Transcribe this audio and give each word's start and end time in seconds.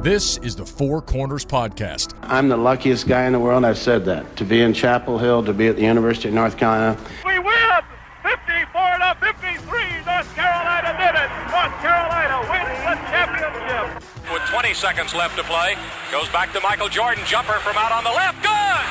This 0.00 0.38
is 0.38 0.56
the 0.56 0.64
Four 0.64 1.04
Corners 1.04 1.44
Podcast. 1.44 2.16
I'm 2.22 2.48
the 2.48 2.56
luckiest 2.56 3.04
guy 3.04 3.28
in 3.28 3.36
the 3.36 3.38
world. 3.38 3.68
I've 3.68 3.76
said 3.76 4.06
that. 4.06 4.24
To 4.40 4.48
be 4.48 4.64
in 4.64 4.72
Chapel 4.72 5.18
Hill, 5.18 5.44
to 5.44 5.52
be 5.52 5.68
at 5.68 5.76
the 5.76 5.84
University 5.84 6.28
of 6.28 6.34
North 6.34 6.56
Carolina. 6.56 6.96
We 7.20 7.36
win! 7.36 7.84
54 8.24 8.80
to 8.80 9.12
53. 9.20 9.60
North 10.08 10.32
Carolina 10.32 10.96
did 10.96 11.12
it. 11.20 11.28
North 11.52 11.76
Carolina 11.84 12.36
wins 12.48 12.80
the 12.80 12.96
championship. 13.12 14.00
With 14.32 14.40
20 14.48 14.72
seconds 14.72 15.12
left 15.12 15.36
to 15.36 15.44
play, 15.44 15.76
goes 16.08 16.32
back 16.32 16.56
to 16.56 16.60
Michael 16.64 16.88
Jordan. 16.88 17.20
Jumper 17.28 17.60
from 17.60 17.76
out 17.76 17.92
on 17.92 18.00
the 18.00 18.14
left. 18.16 18.40
Good! 18.40 18.84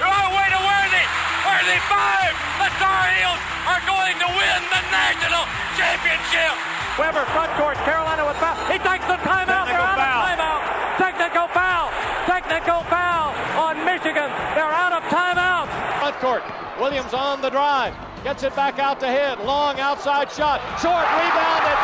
Oh, 0.00 0.32
way 0.32 0.48
to 0.48 0.60
Worthy! 0.64 1.04
Worthy 1.44 1.80
five! 1.92 2.32
The 2.56 2.72
Tar 2.80 3.04
Heels 3.20 3.42
are 3.68 3.84
going 3.84 4.16
to 4.16 4.28
win 4.32 4.60
the 4.72 4.82
national 4.96 5.44
championship! 5.76 6.56
Weber 6.98 7.24
front 7.30 7.52
court. 7.54 7.76
Carolina 7.86 8.26
with 8.26 8.36
foul. 8.42 8.58
He 8.66 8.76
takes 8.82 9.06
the 9.06 9.14
timeout. 9.22 9.70
They're 9.70 9.78
out 9.78 10.02
of 10.02 10.10
timeout. 10.18 10.98
Technical 10.98 11.46
foul. 11.54 11.94
Technical 12.26 12.82
foul 12.90 13.30
on 13.54 13.84
Michigan. 13.86 14.26
They're 14.58 14.66
out 14.66 14.92
of 14.92 15.04
timeout. 15.06 15.70
Front 16.02 16.16
court. 16.18 16.67
Williams 16.78 17.12
on 17.12 17.42
the 17.42 17.50
drive. 17.50 17.94
Gets 18.22 18.42
it 18.42 18.54
back 18.54 18.78
out 18.78 19.00
to 19.00 19.08
hit. 19.08 19.44
Long 19.44 19.80
outside 19.80 20.30
shot. 20.30 20.60
Short 20.80 21.06
rebounded. 21.18 21.78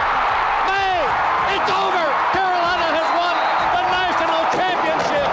May. 0.70 1.02
It's 1.54 1.70
over. 1.70 2.06
Carolina 2.30 2.88
has 2.94 3.08
won 3.18 3.34
the 3.74 3.84
national 3.90 4.42
championship. 4.54 5.28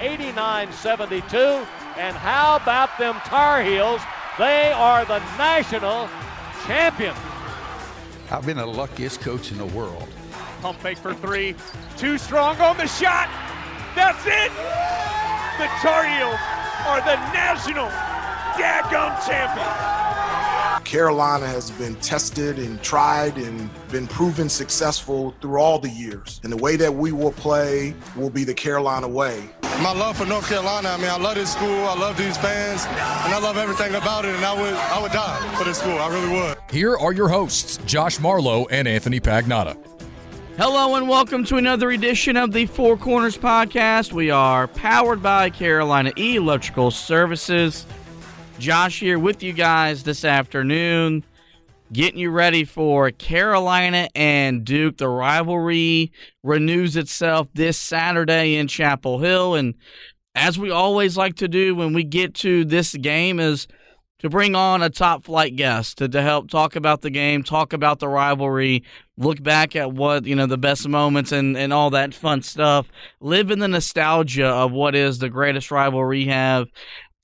89-72. 0.00 1.66
And 1.98 2.16
how 2.16 2.56
about 2.56 2.98
them 2.98 3.14
Tar 3.24 3.62
Heels? 3.62 4.00
They 4.38 4.72
are 4.72 5.04
the 5.04 5.18
national 5.36 6.08
champions. 6.66 7.18
I've 8.30 8.46
been 8.46 8.56
the 8.56 8.66
luckiest 8.66 9.20
coach 9.20 9.50
in 9.52 9.58
the 9.58 9.66
world. 9.66 10.08
Pump 10.62 10.78
fake 10.80 10.98
for 10.98 11.14
three. 11.14 11.54
Too 11.96 12.16
strong 12.16 12.58
on 12.60 12.76
the 12.76 12.86
shot. 12.86 13.28
That's 13.94 14.24
it. 14.24 14.52
The 15.58 15.66
Tar 15.82 16.06
Heels 16.06 16.40
are 16.86 17.00
the 17.00 17.16
national 17.32 17.90
daggum 18.58 19.26
champions. 19.26 20.88
Carolina 20.88 21.46
has 21.46 21.70
been 21.70 21.94
tested 21.96 22.58
and 22.58 22.82
tried 22.82 23.36
and 23.36 23.70
been 23.92 24.08
proven 24.08 24.48
successful 24.48 25.34
through 25.40 25.60
all 25.60 25.78
the 25.78 25.88
years. 25.88 26.40
And 26.42 26.52
the 26.52 26.56
way 26.56 26.74
that 26.76 26.92
we 26.92 27.12
will 27.12 27.32
play 27.32 27.94
will 28.16 28.30
be 28.30 28.42
the 28.42 28.54
Carolina 28.54 29.06
way. 29.06 29.48
My 29.62 29.92
love 29.92 30.16
for 30.16 30.26
North 30.26 30.48
Carolina, 30.48 30.88
I 30.88 30.96
mean, 30.96 31.08
I 31.08 31.16
love 31.16 31.36
this 31.36 31.52
school, 31.52 31.84
I 31.86 31.96
love 31.96 32.16
these 32.16 32.36
fans, 32.36 32.84
and 32.86 33.32
I 33.32 33.38
love 33.38 33.56
everything 33.56 33.94
about 33.94 34.24
it, 34.24 34.34
and 34.34 34.44
I 34.44 34.60
would, 34.60 34.74
I 34.74 35.00
would 35.00 35.12
die 35.12 35.54
for 35.56 35.64
this 35.64 35.78
school, 35.78 35.96
I 35.96 36.08
really 36.12 36.32
would. 36.32 36.58
Here 36.70 36.96
are 36.96 37.12
your 37.12 37.28
hosts, 37.28 37.78
Josh 37.86 38.18
Marlowe 38.18 38.66
and 38.66 38.88
Anthony 38.88 39.20
Pagnotta. 39.20 39.76
Hello 40.58 40.96
and 40.96 41.08
welcome 41.08 41.44
to 41.44 41.56
another 41.56 41.90
edition 41.90 42.36
of 42.36 42.52
the 42.52 42.66
Four 42.66 42.98
Corners 42.98 43.38
Podcast. 43.38 44.12
We 44.12 44.30
are 44.30 44.66
powered 44.66 45.22
by 45.22 45.48
Carolina 45.48 46.12
Electrical 46.16 46.90
Services. 46.90 47.86
Josh 48.60 49.00
here 49.00 49.18
with 49.18 49.42
you 49.42 49.54
guys 49.54 50.02
this 50.02 50.22
afternoon, 50.22 51.24
getting 51.94 52.20
you 52.20 52.30
ready 52.30 52.64
for 52.64 53.10
Carolina 53.10 54.10
and 54.14 54.66
Duke. 54.66 54.98
The 54.98 55.08
rivalry 55.08 56.12
renews 56.42 56.94
itself 56.94 57.48
this 57.54 57.78
Saturday 57.78 58.56
in 58.56 58.68
Chapel 58.68 59.18
Hill. 59.18 59.54
And 59.54 59.76
as 60.34 60.58
we 60.58 60.70
always 60.70 61.16
like 61.16 61.36
to 61.36 61.48
do 61.48 61.74
when 61.74 61.94
we 61.94 62.04
get 62.04 62.34
to 62.34 62.66
this 62.66 62.94
game, 62.94 63.40
is 63.40 63.66
to 64.18 64.28
bring 64.28 64.54
on 64.54 64.82
a 64.82 64.90
top 64.90 65.24
flight 65.24 65.56
guest 65.56 65.96
to, 65.96 66.08
to 66.10 66.20
help 66.20 66.50
talk 66.50 66.76
about 66.76 67.00
the 67.00 67.08
game, 67.08 67.42
talk 67.42 67.72
about 67.72 67.98
the 67.98 68.08
rivalry, 68.08 68.84
look 69.16 69.42
back 69.42 69.74
at 69.74 69.90
what, 69.90 70.26
you 70.26 70.36
know, 70.36 70.44
the 70.44 70.58
best 70.58 70.86
moments 70.86 71.32
and, 71.32 71.56
and 71.56 71.72
all 71.72 71.88
that 71.88 72.12
fun 72.12 72.42
stuff, 72.42 72.88
live 73.20 73.50
in 73.50 73.58
the 73.58 73.68
nostalgia 73.68 74.48
of 74.48 74.70
what 74.70 74.94
is 74.94 75.18
the 75.18 75.30
greatest 75.30 75.70
rivalry 75.70 76.18
we 76.18 76.26
have 76.26 76.68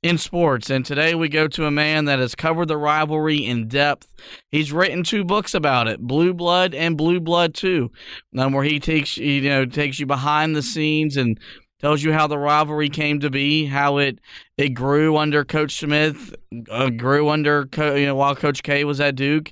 in 0.06 0.18
sports. 0.18 0.70
And 0.70 0.86
today 0.86 1.14
we 1.14 1.28
go 1.28 1.48
to 1.48 1.66
a 1.66 1.70
man 1.70 2.04
that 2.04 2.20
has 2.20 2.36
covered 2.36 2.68
the 2.68 2.76
rivalry 2.76 3.44
in 3.44 3.66
depth. 3.66 4.12
He's 4.52 4.72
written 4.72 5.02
two 5.02 5.24
books 5.24 5.52
about 5.52 5.88
it, 5.88 6.00
Blue 6.00 6.32
Blood 6.32 6.74
and 6.74 6.96
Blue 6.96 7.18
Blood 7.18 7.54
2, 7.54 7.90
um, 8.38 8.52
where 8.52 8.64
he 8.64 8.78
takes 8.78 9.16
you 9.16 9.42
know 9.42 9.66
takes 9.66 9.98
you 9.98 10.06
behind 10.06 10.54
the 10.54 10.62
scenes 10.62 11.16
and 11.16 11.40
tells 11.80 12.02
you 12.02 12.12
how 12.12 12.26
the 12.26 12.38
rivalry 12.38 12.88
came 12.88 13.20
to 13.20 13.30
be, 13.30 13.66
how 13.66 13.98
it 13.98 14.20
it 14.56 14.70
grew 14.70 15.16
under 15.16 15.44
Coach 15.44 15.78
Smith, 15.80 16.34
uh, 16.70 16.90
grew 16.90 17.28
under 17.28 17.68
you 17.76 18.06
know 18.06 18.14
while 18.14 18.36
Coach 18.36 18.62
K 18.62 18.84
was 18.84 19.00
at 19.00 19.16
Duke, 19.16 19.50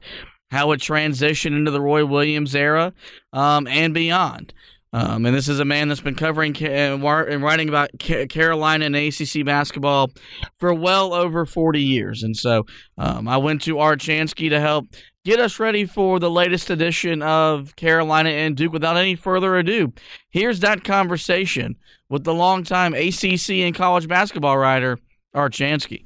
how 0.53 0.71
it 0.71 0.81
transitioned 0.81 1.57
into 1.57 1.73
the 1.73 1.81
Roy 1.81 2.07
Williams 2.07 2.55
era, 2.55 2.93
um, 3.33 3.67
and 3.67 3.93
beyond. 3.93 4.55
Um, 4.95 5.27
and 5.27 5.35
this 5.35 5.49
is 5.49 5.59
a 5.59 5.65
man 5.65 5.89
that's 5.89 6.01
been 6.01 6.15
covering 6.15 6.57
and 6.63 7.03
writing 7.03 7.69
about 7.69 7.91
Carolina 7.99 8.85
and 8.85 8.95
ACC 8.95 9.45
basketball 9.45 10.13
for 10.61 10.73
well 10.73 11.13
over 11.13 11.45
40 11.45 11.83
years. 11.83 12.23
And 12.23 12.37
so 12.37 12.65
um, 12.97 13.27
I 13.27 13.37
went 13.39 13.63
to 13.63 13.81
Art 13.81 13.99
Chansky 13.99 14.49
to 14.51 14.61
help 14.61 14.87
get 15.25 15.41
us 15.41 15.59
ready 15.59 15.85
for 15.85 16.21
the 16.21 16.31
latest 16.31 16.71
edition 16.71 17.23
of 17.23 17.75
Carolina 17.75 18.29
and 18.29 18.57
Duke. 18.57 18.73
Without 18.73 18.97
any 18.97 19.17
further 19.17 19.57
ado, 19.57 19.93
here's 20.31 20.61
that 20.61 20.85
conversation 20.85 21.75
with 22.09 22.23
the 22.23 22.35
longtime 22.35 22.95
ACC 22.95 23.51
and 23.51 23.75
college 23.75 24.07
basketball 24.07 24.57
writer, 24.57 25.01
Art 25.35 25.53
Chansky. 25.55 26.05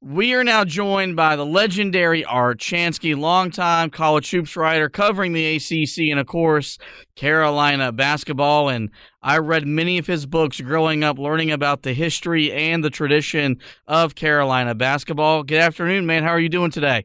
We 0.00 0.32
are 0.34 0.44
now 0.44 0.64
joined 0.64 1.16
by 1.16 1.34
the 1.34 1.44
legendary 1.44 2.24
Art 2.24 2.60
Chansky, 2.60 3.16
longtime 3.16 3.90
college 3.90 4.30
hoops 4.30 4.56
writer 4.56 4.88
covering 4.88 5.32
the 5.32 5.56
ACC 5.56 6.10
and, 6.12 6.20
of 6.20 6.26
course, 6.28 6.78
Carolina 7.16 7.90
basketball. 7.90 8.68
And 8.68 8.90
I 9.22 9.38
read 9.38 9.66
many 9.66 9.98
of 9.98 10.06
his 10.06 10.24
books 10.24 10.60
growing 10.60 11.02
up, 11.02 11.18
learning 11.18 11.50
about 11.50 11.82
the 11.82 11.94
history 11.94 12.52
and 12.52 12.84
the 12.84 12.90
tradition 12.90 13.58
of 13.88 14.14
Carolina 14.14 14.76
basketball. 14.76 15.42
Good 15.42 15.58
afternoon, 15.58 16.06
man. 16.06 16.22
How 16.22 16.30
are 16.30 16.40
you 16.40 16.48
doing 16.48 16.70
today? 16.70 17.04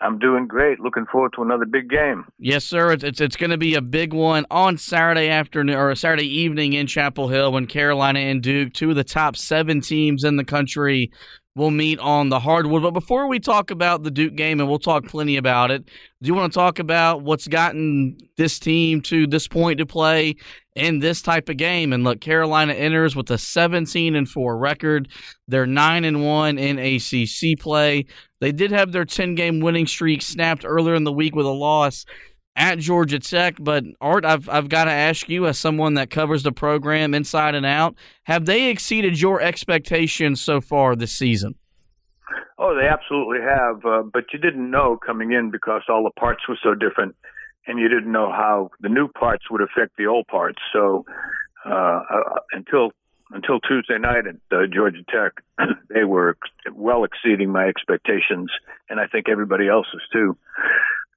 I'm 0.00 0.18
doing 0.18 0.46
great. 0.46 0.80
Looking 0.80 1.04
forward 1.12 1.34
to 1.34 1.42
another 1.42 1.66
big 1.66 1.90
game. 1.90 2.24
Yes, 2.38 2.64
sir. 2.64 2.92
It's 2.92 3.04
it's, 3.04 3.20
it's 3.20 3.36
going 3.36 3.50
to 3.50 3.58
be 3.58 3.74
a 3.74 3.82
big 3.82 4.14
one 4.14 4.46
on 4.50 4.78
Saturday 4.78 5.28
afternoon 5.28 5.76
or 5.76 5.94
Saturday 5.94 6.28
evening 6.28 6.72
in 6.72 6.86
Chapel 6.86 7.28
Hill 7.28 7.52
when 7.52 7.66
Carolina 7.66 8.20
and 8.20 8.40
Duke, 8.40 8.72
two 8.72 8.90
of 8.90 8.96
the 8.96 9.04
top 9.04 9.36
seven 9.36 9.80
teams 9.80 10.24
in 10.24 10.36
the 10.36 10.44
country, 10.44 11.10
will 11.58 11.70
meet 11.70 11.98
on 11.98 12.28
the 12.28 12.40
hardwood. 12.40 12.82
But 12.82 12.92
before 12.92 13.26
we 13.26 13.40
talk 13.40 13.70
about 13.70 14.04
the 14.04 14.10
Duke 14.10 14.36
game, 14.36 14.60
and 14.60 14.68
we'll 14.68 14.78
talk 14.78 15.04
plenty 15.06 15.36
about 15.36 15.70
it, 15.70 15.84
do 15.84 16.26
you 16.26 16.34
want 16.34 16.52
to 16.52 16.56
talk 16.58 16.78
about 16.78 17.22
what's 17.22 17.48
gotten 17.48 18.16
this 18.36 18.58
team 18.58 19.02
to 19.02 19.26
this 19.26 19.48
point 19.48 19.78
to 19.78 19.86
play 19.86 20.36
in 20.74 21.00
this 21.00 21.20
type 21.20 21.48
of 21.48 21.56
game? 21.58 21.92
And 21.92 22.04
look, 22.04 22.20
Carolina 22.20 22.72
enters 22.72 23.14
with 23.14 23.30
a 23.30 23.36
17 23.36 24.14
and 24.14 24.28
4 24.28 24.56
record. 24.56 25.08
They're 25.48 25.66
9 25.66 26.04
and 26.04 26.24
1 26.24 26.58
in 26.58 26.78
ACC 26.78 27.58
play. 27.58 28.06
They 28.40 28.52
did 28.52 28.70
have 28.70 28.92
their 28.92 29.04
10 29.04 29.34
game 29.34 29.60
winning 29.60 29.86
streak 29.86 30.22
snapped 30.22 30.64
earlier 30.64 30.94
in 30.94 31.04
the 31.04 31.12
week 31.12 31.34
with 31.34 31.46
a 31.46 31.50
loss 31.50 32.06
at 32.58 32.78
Georgia 32.78 33.18
Tech. 33.18 33.56
But 33.58 33.84
Art, 34.00 34.26
I've 34.26 34.48
I've 34.48 34.68
got 34.68 34.84
to 34.84 34.90
ask 34.90 35.28
you, 35.28 35.46
as 35.46 35.58
someone 35.58 35.94
that 35.94 36.10
covers 36.10 36.42
the 36.42 36.52
program 36.52 37.14
inside 37.14 37.54
and 37.54 37.64
out, 37.64 37.94
have 38.24 38.44
they 38.44 38.68
exceeded 38.68 39.18
your 39.18 39.40
expectations 39.40 40.42
so 40.42 40.60
far 40.60 40.94
this 40.94 41.12
season? 41.12 41.54
Oh, 42.58 42.74
they 42.74 42.88
absolutely 42.88 43.38
have. 43.40 43.86
Uh, 43.86 44.02
but 44.12 44.24
you 44.32 44.38
didn't 44.38 44.70
know 44.70 44.98
coming 44.98 45.32
in 45.32 45.50
because 45.50 45.82
all 45.88 46.02
the 46.02 46.20
parts 46.20 46.42
were 46.48 46.58
so 46.62 46.74
different, 46.74 47.14
and 47.66 47.78
you 47.78 47.88
didn't 47.88 48.12
know 48.12 48.30
how 48.30 48.70
the 48.80 48.88
new 48.88 49.08
parts 49.08 49.44
would 49.50 49.62
affect 49.62 49.96
the 49.96 50.06
old 50.06 50.26
parts. 50.26 50.58
So 50.72 51.06
uh, 51.64 52.02
uh, 52.10 52.40
until 52.52 52.90
until 53.30 53.60
Tuesday 53.60 53.98
night 53.98 54.26
at 54.26 54.36
uh, 54.56 54.66
Georgia 54.72 55.04
Tech, 55.08 55.44
they 55.94 56.04
were 56.04 56.36
well 56.72 57.04
exceeding 57.04 57.52
my 57.52 57.66
expectations, 57.66 58.50
and 58.90 58.98
I 58.98 59.06
think 59.06 59.28
everybody 59.28 59.68
else's 59.68 60.02
too. 60.12 60.36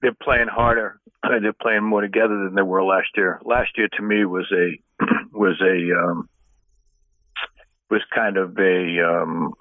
They're 0.01 0.15
playing 0.21 0.47
harder. 0.47 0.99
They're 1.23 1.53
playing 1.53 1.83
more 1.83 2.01
together 2.01 2.43
than 2.43 2.55
they 2.55 2.61
were 2.61 2.83
last 2.83 3.09
year. 3.15 3.39
Last 3.43 3.77
year 3.77 3.87
to 3.97 4.01
me 4.01 4.25
was 4.25 4.51
a 4.51 4.79
was 5.31 5.61
a 5.61 5.97
um, 5.99 6.29
was 7.89 8.01
kind 8.15 8.37
of 8.37 8.57
a 8.57 8.99
um, 9.05 9.53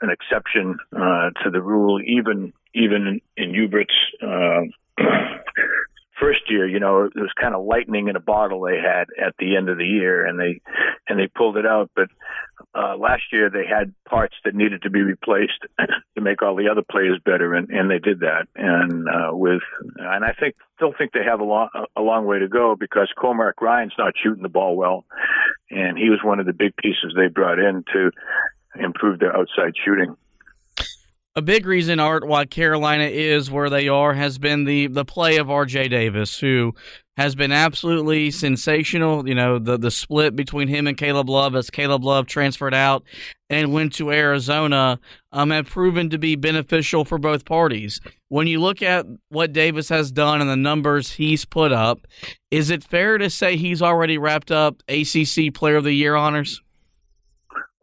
an 0.00 0.10
exception 0.10 0.76
uh, 0.94 1.30
to 1.44 1.50
the 1.50 1.62
rule, 1.62 2.00
even 2.04 2.52
even 2.74 3.06
in, 3.06 3.20
in 3.36 3.54
Hubert's 3.54 3.94
uh, 4.22 4.62
first 6.20 6.50
year, 6.50 6.66
you 6.66 6.80
know, 6.80 7.04
it 7.04 7.12
was 7.16 7.32
kind 7.40 7.54
of 7.54 7.64
lightning 7.64 8.08
in 8.08 8.16
a 8.16 8.20
bottle 8.20 8.60
they 8.62 8.76
had 8.76 9.06
at 9.20 9.34
the 9.38 9.56
end 9.56 9.68
of 9.68 9.78
the 9.78 9.84
year, 9.84 10.26
and 10.26 10.38
they 10.38 10.60
and 11.08 11.18
they 11.18 11.28
pulled 11.28 11.56
it 11.56 11.66
out. 11.66 11.90
But 11.94 12.08
uh, 12.74 12.96
last 12.96 13.22
year 13.32 13.50
they 13.50 13.64
had 13.66 13.94
parts 14.08 14.34
that 14.44 14.54
needed 14.54 14.82
to 14.82 14.90
be 14.90 15.02
replaced 15.02 15.60
to 15.78 16.20
make 16.20 16.42
all 16.42 16.56
the 16.56 16.68
other 16.70 16.82
players 16.88 17.20
better, 17.24 17.54
and, 17.54 17.70
and 17.70 17.90
they 17.90 17.98
did 17.98 18.20
that. 18.20 18.46
And 18.54 19.08
uh, 19.08 19.30
with 19.34 19.62
and 19.96 20.24
I 20.24 20.32
think 20.38 20.56
still 20.76 20.92
think 20.96 21.12
they 21.12 21.24
have 21.24 21.40
a 21.40 21.44
long 21.44 21.68
a 21.96 22.02
long 22.02 22.26
way 22.26 22.40
to 22.40 22.48
go 22.48 22.76
because 22.78 23.08
Cormac 23.18 23.60
Ryan's 23.60 23.94
not 23.98 24.14
shooting 24.22 24.42
the 24.42 24.48
ball 24.48 24.76
well, 24.76 25.04
and 25.70 25.96
he 25.96 26.10
was 26.10 26.20
one 26.22 26.40
of 26.40 26.46
the 26.46 26.52
big 26.52 26.76
pieces 26.76 27.14
they 27.16 27.28
brought 27.28 27.58
in 27.58 27.84
to 27.92 28.10
improve 28.78 29.18
their 29.18 29.36
outside 29.36 29.74
shooting 29.84 30.16
a 31.38 31.42
big 31.42 31.66
reason, 31.66 32.00
Art, 32.00 32.26
why 32.26 32.46
Carolina 32.46 33.04
is 33.04 33.48
where 33.48 33.70
they 33.70 33.88
are 33.88 34.12
has 34.12 34.38
been 34.38 34.64
the 34.64 34.88
the 34.88 35.04
play 35.04 35.36
of 35.36 35.48
R.J. 35.48 35.88
Davis, 35.88 36.38
who 36.38 36.74
has 37.16 37.36
been 37.36 37.52
absolutely 37.52 38.32
sensational. 38.32 39.26
You 39.28 39.36
know, 39.36 39.60
the 39.60 39.78
the 39.78 39.92
split 39.92 40.34
between 40.34 40.66
him 40.66 40.88
and 40.88 40.98
Caleb 40.98 41.30
Love 41.30 41.54
as 41.54 41.70
Caleb 41.70 42.04
Love 42.04 42.26
transferred 42.26 42.74
out 42.74 43.04
and 43.48 43.72
went 43.72 43.92
to 43.94 44.10
Arizona 44.10 44.98
um, 45.30 45.50
have 45.50 45.66
proven 45.66 46.10
to 46.10 46.18
be 46.18 46.34
beneficial 46.34 47.04
for 47.04 47.18
both 47.18 47.44
parties. 47.44 48.00
When 48.28 48.48
you 48.48 48.60
look 48.60 48.82
at 48.82 49.06
what 49.28 49.52
Davis 49.52 49.88
has 49.90 50.10
done 50.10 50.40
and 50.40 50.50
the 50.50 50.56
numbers 50.56 51.12
he's 51.12 51.44
put 51.44 51.72
up, 51.72 52.06
is 52.50 52.70
it 52.70 52.82
fair 52.82 53.16
to 53.16 53.30
say 53.30 53.56
he's 53.56 53.80
already 53.80 54.18
wrapped 54.18 54.50
up 54.50 54.82
ACC 54.88 55.54
Player 55.54 55.76
of 55.76 55.84
the 55.84 55.92
Year 55.92 56.16
honors? 56.16 56.60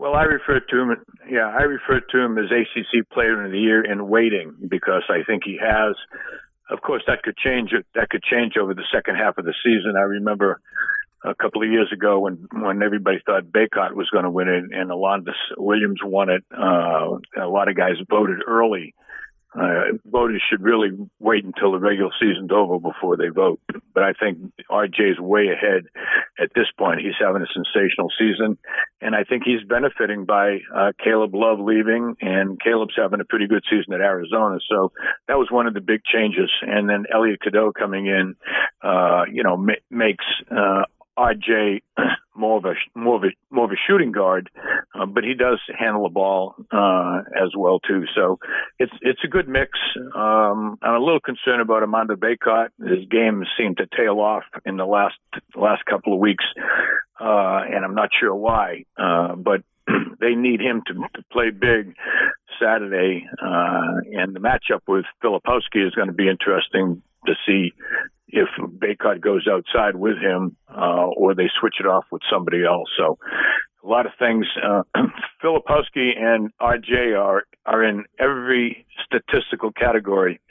Well, 0.06 0.14
I 0.14 0.26
refer 0.26 0.60
to 0.60 0.80
him. 0.80 0.96
Yeah, 1.28 1.48
I 1.48 1.64
refer 1.64 2.00
to 2.00 2.20
him 2.20 2.38
as 2.38 2.52
ACC 2.52 3.10
Player 3.10 3.44
of 3.44 3.52
the 3.52 3.58
Year 3.58 3.84
in 3.84 4.08
waiting 4.08 4.54
because 4.70 5.02
I 5.10 5.24
think 5.26 5.42
he 5.44 5.58
has. 5.60 5.96
Of 6.70 6.84
course, 6.84 7.02
that 7.08 7.24
could 7.24 7.36
change. 7.36 7.72
That 7.96 8.12
could 8.12 8.22
change 8.22 8.54
over 8.56 8.76
the 8.76 8.86
second 8.94 9.16
half 9.16 9.40
of 9.40 9.46
the 9.46 9.56
season. 9.64 9.96
I 9.98 10.02
remember 10.02 10.62
a 11.24 11.34
couple 11.34 11.64
of 11.64 11.72
years 11.72 11.92
ago 11.92 12.20
when 12.20 12.48
when 12.54 12.84
everybody 12.84 13.18
thought 13.26 13.46
Bacot 13.46 13.94
was 13.94 14.08
going 14.12 14.26
to 14.26 14.30
win 14.30 14.48
it 14.48 14.66
and 14.78 14.92
Alondes 14.92 15.34
Williams 15.58 16.02
won 16.04 16.30
it. 16.30 16.44
Uh, 16.56 17.18
a 17.42 17.50
lot 17.50 17.68
of 17.68 17.76
guys 17.76 17.96
voted 18.08 18.42
early 18.46 18.94
uh, 19.58 19.96
voters 20.06 20.42
should 20.50 20.62
really 20.62 20.90
wait 21.20 21.46
until 21.46 21.72
the 21.72 21.80
regular 21.80 22.12
season's 22.20 22.52
over 22.52 22.80
before 22.80 23.16
they 23.16 23.30
vote. 23.30 23.60
But 23.94 24.04
I 24.04 24.14
think 24.14 24.38
RJ's 24.70 25.20
way 25.20 25.48
ahead 25.48 25.86
at 26.40 26.50
this 26.56 26.68
point. 26.78 27.02
He's 27.02 27.20
having 27.20 27.42
a 27.42 27.52
sensational 27.54 28.10
season, 28.18 28.58
and 29.02 29.16
I 29.16 29.24
think 29.24 29.44
he's 29.46 29.64
benefiting 29.68 30.26
by 30.26 30.60
uh, 30.74 30.92
Caleb 31.04 31.34
Love 31.34 31.60
leaving, 31.60 32.16
and 32.22 32.60
Caleb's 32.60 32.96
having 32.98 33.22
a 33.22 33.26
pretty 33.26 33.48
good 33.48 33.64
season 33.70 33.94
at 33.94 34.02
Arizona. 34.02 34.60
So 34.70 34.92
that 35.28 35.38
was 35.38 35.48
one 35.52 35.68
of 35.68 35.74
the 35.74 35.82
big 35.82 36.02
changes. 36.04 36.52
And 36.62 36.90
then 36.90 37.06
Elliot 37.14 37.42
Cadeau 37.42 37.72
coming 37.72 38.08
in, 38.08 38.36
uh, 38.82 39.24
you 39.32 39.44
know, 39.44 39.58
ma- 39.58 39.74
makes 39.90 40.26
uh, 40.52 40.84
RJ 41.18 41.82
more 42.36 42.58
of 42.58 42.66
a 42.66 42.74
more 42.98 43.16
of 43.16 43.24
a 43.24 43.54
more 43.54 43.66
of 43.66 43.72
a 43.72 43.80
shooting 43.88 44.12
guard, 44.12 44.50
uh, 44.94 45.06
but 45.06 45.24
he 45.24 45.34
does 45.34 45.60
handle 45.78 46.04
the 46.04 46.10
ball 46.10 46.56
uh, 46.72 47.22
as 47.36 47.52
well 47.58 47.80
too. 47.80 48.04
So 48.14 48.40
it's 48.80 48.92
it's 49.02 49.22
a 49.24 49.28
good 49.28 49.48
mix. 49.48 49.72
Um, 50.16 50.78
I'm 50.82 50.96
a 50.96 51.00
little 51.00 51.20
concerned 51.20 51.62
about 51.62 51.82
Armando 51.82 52.16
Bacot. 52.16 52.70
His 52.80 53.08
game 53.10 53.44
seemed 53.58 53.78
to 53.78 53.88
tail 53.96 54.20
off 54.20 54.44
in 54.66 54.78
the 54.78 54.86
last 54.86 55.16
last 55.56 55.86
couple 55.86 56.14
of 56.14 56.20
weeks, 56.20 56.46
uh, 57.20 57.62
and 57.72 57.86
I'm 57.86 57.96
not 57.96 58.10
sure 58.20 58.36
why. 58.36 58.86
Uh, 58.98 59.36
but 59.36 59.62
they 60.20 60.36
need 60.36 60.60
him 60.60 60.84
to, 60.88 60.94
to 60.94 61.24
play 61.32 61.52
big 61.52 61.96
Saturday, 62.62 63.28
uh, 63.42 64.02
and 64.14 64.36
the 64.36 64.40
matchup 64.40 64.82
with 64.88 65.06
Filipowski 65.24 65.86
is 65.86 65.94
going 65.96 66.08
to 66.08 66.14
be 66.14 66.30
interesting 66.30 67.02
to 67.26 67.34
see 67.46 67.74
if 68.28 68.50
Bacot 68.60 69.22
goes 69.22 69.48
outside 69.50 69.96
with 69.96 70.18
him, 70.18 70.58
uh, 70.70 71.06
or 71.16 71.36
they 71.36 71.50
switch 71.60 71.76
it 71.80 71.86
off 71.86 72.06
with 72.12 72.22
somebody 72.30 72.66
else. 72.66 72.90
So 72.98 73.18
a 73.86 73.88
lot 73.88 74.06
of 74.06 74.14
things. 74.18 74.46
Uh, 74.62 74.84
Filipowski 75.44 76.18
and 76.18 76.52
RJ 76.60 77.18
are 77.18 77.44
are 77.66 77.84
in 77.84 78.06
every 78.20 78.86
statistical 79.06 79.72
category 79.72 80.42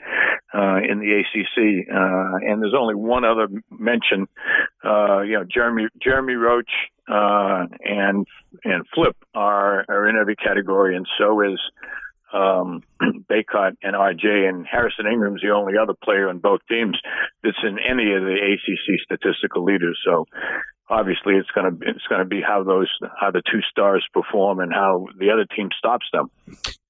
uh, 0.53 0.77
in 0.77 0.99
the 0.99 1.21
ACC, 1.21 1.87
uh, 1.93 2.49
and 2.49 2.61
there's 2.61 2.75
only 2.77 2.95
one 2.95 3.25
other 3.25 3.47
mention. 3.69 4.27
Uh, 4.83 5.21
you 5.21 5.33
know, 5.33 5.43
Jeremy 5.43 5.87
Jeremy 6.01 6.33
Roach 6.33 6.71
uh, 7.07 7.65
and 7.83 8.25
and 8.63 8.85
Flip 8.93 9.15
are 9.33 9.85
are 9.89 10.07
in 10.07 10.15
every 10.15 10.35
category, 10.35 10.95
and 10.95 11.05
so 11.17 11.41
is 11.41 11.59
um, 12.35 12.83
Bacot 13.01 13.77
and 13.81 13.95
RJ, 13.95 14.49
and 14.49 14.67
Harrison 14.69 15.07
Ingram's 15.07 15.41
the 15.41 15.51
only 15.51 15.73
other 15.81 15.93
player 16.03 16.29
on 16.29 16.39
both 16.39 16.59
teams 16.69 16.99
that's 17.43 17.57
in 17.63 17.77
any 17.79 18.13
of 18.13 18.23
the 18.23 18.35
ACC 18.35 18.99
statistical 19.03 19.63
leaders. 19.63 19.97
So 20.05 20.25
obviously, 20.89 21.35
it's 21.35 21.49
going 21.51 21.71
to 21.71 21.89
it's 21.89 22.05
going 22.09 22.19
to 22.19 22.25
be 22.25 22.41
how 22.45 22.63
those 22.63 22.89
how 23.19 23.31
the 23.31 23.41
two 23.51 23.61
stars 23.69 24.05
perform 24.13 24.59
and 24.59 24.73
how 24.73 25.07
the 25.17 25.31
other 25.31 25.45
team 25.55 25.69
stops 25.77 26.05
them. 26.11 26.29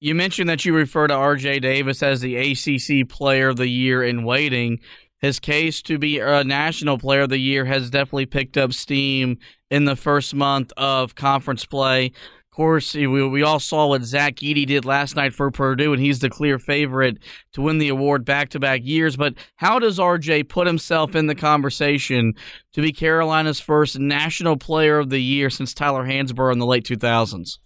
You 0.00 0.14
mentioned 0.14 0.50
that 0.50 0.64
you 0.64 0.74
refer 0.74 1.06
to 1.06 1.14
RJ 1.14 1.62
Davis 1.62 2.02
as 2.02 2.20
the 2.20 2.36
ACC 2.36 3.08
Player 3.08 3.48
of 3.48 3.56
the 3.56 3.68
Year 3.68 4.02
in 4.02 4.24
waiting. 4.24 4.80
His 5.18 5.40
case 5.40 5.80
to 5.82 5.98
be 5.98 6.18
a 6.18 6.44
National 6.44 6.98
Player 6.98 7.22
of 7.22 7.30
the 7.30 7.38
Year 7.38 7.64
has 7.64 7.88
definitely 7.88 8.26
picked 8.26 8.58
up 8.58 8.74
steam 8.74 9.38
in 9.70 9.86
the 9.86 9.96
first 9.96 10.34
month 10.34 10.72
of 10.76 11.14
conference 11.14 11.64
play 11.64 12.12
course, 12.56 12.94
we, 12.94 13.06
we 13.06 13.42
all 13.42 13.60
saw 13.60 13.86
what 13.86 14.02
Zach 14.02 14.36
Edey 14.36 14.66
did 14.66 14.86
last 14.86 15.14
night 15.14 15.34
for 15.34 15.50
Purdue, 15.50 15.92
and 15.92 16.02
he's 16.02 16.20
the 16.20 16.30
clear 16.30 16.58
favorite 16.58 17.18
to 17.52 17.60
win 17.60 17.76
the 17.76 17.90
award 17.90 18.24
back 18.24 18.48
to 18.50 18.58
back 18.58 18.80
years. 18.82 19.14
But 19.14 19.34
how 19.56 19.78
does 19.78 19.98
RJ 19.98 20.48
put 20.48 20.66
himself 20.66 21.14
in 21.14 21.26
the 21.26 21.34
conversation 21.34 22.34
to 22.72 22.80
be 22.80 22.92
Carolina's 22.92 23.60
first 23.60 23.98
National 23.98 24.56
Player 24.56 24.98
of 24.98 25.10
the 25.10 25.22
Year 25.22 25.50
since 25.50 25.74
Tyler 25.74 26.06
Hansbrough 26.06 26.54
in 26.54 26.58
the 26.58 26.66
late 26.66 26.84
2000s? 26.84 27.58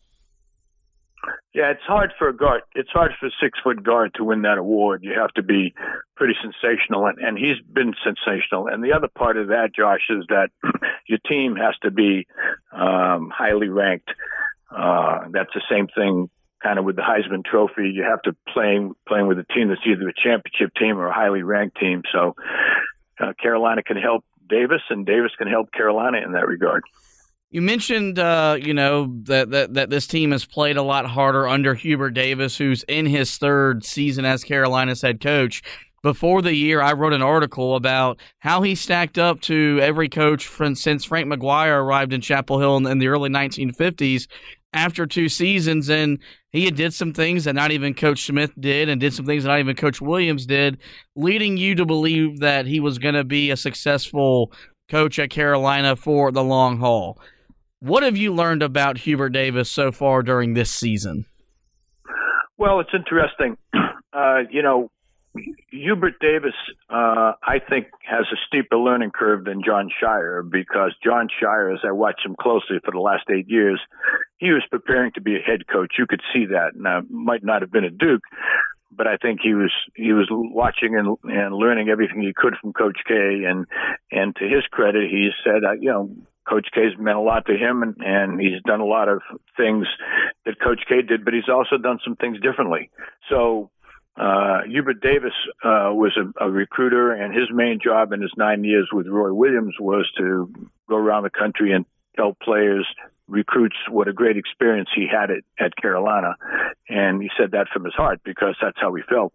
Yeah, 1.54 1.70
it's 1.70 1.82
hard 1.82 2.12
for 2.18 2.28
a 2.28 2.36
guard. 2.36 2.62
It's 2.74 2.90
hard 2.90 3.12
for 3.18 3.26
a 3.26 3.30
six 3.40 3.58
foot 3.62 3.82
guard 3.82 4.14
to 4.14 4.24
win 4.24 4.42
that 4.42 4.58
award. 4.58 5.02
You 5.04 5.12
have 5.18 5.32
to 5.34 5.42
be 5.42 5.74
pretty 6.16 6.34
sensational, 6.42 7.06
and, 7.06 7.18
and 7.18 7.38
he's 7.38 7.60
been 7.72 7.94
sensational. 8.04 8.66
And 8.66 8.82
the 8.84 8.92
other 8.92 9.08
part 9.08 9.36
of 9.36 9.48
that, 9.48 9.70
Josh, 9.74 10.06
is 10.10 10.24
that 10.28 10.50
your 11.06 11.18
team 11.28 11.56
has 11.56 11.74
to 11.82 11.90
be 11.90 12.26
um, 12.72 13.32
highly 13.36 13.68
ranked. 13.68 14.10
Uh, 14.70 15.28
that's 15.32 15.50
the 15.54 15.62
same 15.70 15.88
thing 15.88 16.30
kind 16.62 16.78
of 16.78 16.84
with 16.84 16.96
the 16.96 17.02
Heisman 17.02 17.44
Trophy. 17.44 17.90
You 17.90 18.04
have 18.04 18.22
to 18.22 18.36
playing 18.52 18.94
playing 19.08 19.26
with 19.26 19.38
a 19.38 19.44
team 19.54 19.68
that's 19.68 19.80
either 19.86 20.08
a 20.08 20.12
championship 20.12 20.74
team 20.78 20.98
or 20.98 21.08
a 21.08 21.14
highly 21.14 21.42
ranked 21.42 21.78
team. 21.78 22.02
So 22.12 22.34
uh, 23.18 23.32
Carolina 23.40 23.82
can 23.82 23.96
help 23.96 24.24
Davis, 24.48 24.82
and 24.90 25.06
Davis 25.06 25.32
can 25.38 25.48
help 25.48 25.72
Carolina 25.72 26.18
in 26.24 26.32
that 26.32 26.46
regard. 26.46 26.82
You 27.52 27.62
mentioned, 27.62 28.18
uh, 28.18 28.58
you 28.60 28.74
know, 28.74 29.16
that, 29.24 29.50
that 29.50 29.74
that 29.74 29.90
this 29.90 30.06
team 30.06 30.30
has 30.30 30.44
played 30.44 30.76
a 30.76 30.82
lot 30.82 31.06
harder 31.06 31.48
under 31.48 31.74
Hubert 31.74 32.10
Davis, 32.10 32.56
who's 32.56 32.84
in 32.84 33.06
his 33.06 33.38
third 33.38 33.84
season 33.84 34.24
as 34.24 34.44
Carolina's 34.44 35.02
head 35.02 35.20
coach 35.20 35.62
before 36.02 36.40
the 36.42 36.54
year, 36.54 36.80
I 36.80 36.92
wrote 36.92 37.12
an 37.12 37.22
article 37.22 37.76
about 37.76 38.18
how 38.38 38.62
he 38.62 38.74
stacked 38.74 39.18
up 39.18 39.40
to 39.42 39.78
every 39.82 40.08
coach 40.08 40.46
from, 40.46 40.74
since 40.74 41.04
Frank 41.04 41.30
McGuire 41.30 41.82
arrived 41.82 42.12
in 42.12 42.20
Chapel 42.20 42.58
Hill 42.58 42.76
in, 42.78 42.86
in, 42.86 42.98
the 42.98 43.08
early 43.08 43.28
1950s 43.28 44.26
after 44.72 45.06
two 45.06 45.28
seasons. 45.28 45.90
And 45.90 46.18
he 46.50 46.70
did 46.70 46.94
some 46.94 47.12
things 47.12 47.44
that 47.44 47.54
not 47.54 47.70
even 47.70 47.94
Coach 47.94 48.24
Smith 48.24 48.52
did, 48.58 48.88
and 48.88 49.00
did 49.00 49.12
some 49.12 49.26
things 49.26 49.42
that 49.42 49.50
not 49.50 49.60
even 49.60 49.76
Coach 49.76 50.00
Williams 50.00 50.46
did, 50.46 50.78
leading 51.16 51.56
you 51.56 51.74
to 51.74 51.84
believe 51.84 52.40
that 52.40 52.66
he 52.66 52.80
was 52.80 52.98
going 52.98 53.14
to 53.14 53.24
be 53.24 53.50
a 53.50 53.56
successful 53.56 54.52
coach 54.90 55.18
at 55.18 55.30
Carolina 55.30 55.96
for 55.96 56.32
the 56.32 56.42
long 56.42 56.78
haul. 56.78 57.20
What 57.80 58.02
have 58.02 58.16
you 58.16 58.34
learned 58.34 58.62
about 58.62 58.98
Hubert 58.98 59.30
Davis 59.30 59.70
so 59.70 59.92
far 59.92 60.22
during 60.22 60.54
this 60.54 60.70
season? 60.70 61.26
Well, 62.58 62.80
it's 62.80 62.90
interesting. 62.94 63.56
Uh, 64.12 64.40
you 64.50 64.60
know, 64.60 64.90
Hubert 65.70 66.18
Davis, 66.20 66.54
uh, 66.88 67.32
I 67.42 67.60
think, 67.68 67.86
has 68.02 68.26
a 68.32 68.36
steeper 68.46 68.76
learning 68.76 69.12
curve 69.12 69.44
than 69.44 69.62
Jon 69.64 69.88
Scheyer 70.02 70.48
because 70.48 70.94
Jon 71.04 71.28
Scheyer, 71.28 71.72
as 71.72 71.80
I 71.84 71.92
watched 71.92 72.26
him 72.26 72.34
closely 72.38 72.78
for 72.84 72.90
the 72.90 72.98
last 72.98 73.24
eight 73.30 73.48
years, 73.48 73.80
he 74.38 74.50
was 74.50 74.62
preparing 74.70 75.12
to 75.12 75.20
be 75.20 75.36
a 75.36 75.40
head 75.40 75.68
coach. 75.68 75.94
You 75.98 76.06
could 76.06 76.22
see 76.32 76.46
that. 76.46 76.72
Now, 76.74 77.02
might 77.08 77.44
not 77.44 77.62
have 77.62 77.70
been 77.70 77.84
a 77.84 77.90
Duke, 77.90 78.22
but 78.90 79.06
I 79.06 79.16
think 79.16 79.40
he 79.42 79.54
was 79.54 79.72
he 79.94 80.12
was 80.12 80.26
watching 80.30 80.96
and 80.96 81.16
and 81.22 81.54
learning 81.54 81.88
everything 81.88 82.22
he 82.22 82.32
could 82.34 82.54
from 82.60 82.72
Coach 82.72 82.98
K. 83.06 83.14
And 83.14 83.66
and 84.10 84.34
to 84.36 84.44
his 84.44 84.64
credit, 84.70 85.10
he 85.10 85.30
said, 85.44 85.62
uh, 85.64 85.72
you 85.72 85.90
know, 85.90 86.10
Coach 86.48 86.66
K's 86.74 86.98
meant 86.98 87.16
a 87.16 87.20
lot 87.20 87.46
to 87.46 87.56
him, 87.56 87.82
and, 87.84 87.96
and 88.00 88.40
he's 88.40 88.60
done 88.66 88.80
a 88.80 88.84
lot 88.84 89.08
of 89.08 89.22
things 89.56 89.86
that 90.44 90.60
Coach 90.60 90.80
K 90.88 91.02
did, 91.02 91.24
but 91.24 91.34
he's 91.34 91.48
also 91.48 91.78
done 91.78 92.00
some 92.04 92.16
things 92.16 92.40
differently. 92.40 92.90
So 93.28 93.70
uh, 94.16 94.62
Hubert 94.66 95.00
Davis 95.00 95.32
uh, 95.64 95.90
was 95.92 96.16
a, 96.16 96.44
a, 96.44 96.50
recruiter, 96.50 97.12
and 97.12 97.34
his 97.34 97.48
main 97.52 97.78
job 97.82 98.12
in 98.12 98.20
his 98.20 98.32
nine 98.36 98.64
years 98.64 98.88
with 98.92 99.06
Roy 99.06 99.32
Williams 99.32 99.76
was 99.78 100.10
to 100.18 100.52
go 100.88 100.96
around 100.96 101.22
the 101.22 101.30
country 101.30 101.72
and 101.72 101.86
tell 102.16 102.36
players 102.42 102.86
recruits 103.30 103.76
what 103.88 104.08
a 104.08 104.12
great 104.12 104.36
experience 104.36 104.88
he 104.94 105.06
had 105.10 105.30
at, 105.30 105.44
at 105.58 105.76
Carolina. 105.76 106.34
And 106.88 107.22
he 107.22 107.30
said 107.38 107.52
that 107.52 107.68
from 107.72 107.84
his 107.84 107.94
heart 107.94 108.20
because 108.24 108.56
that's 108.60 108.76
how 108.80 108.92
he 108.94 109.02
felt. 109.08 109.32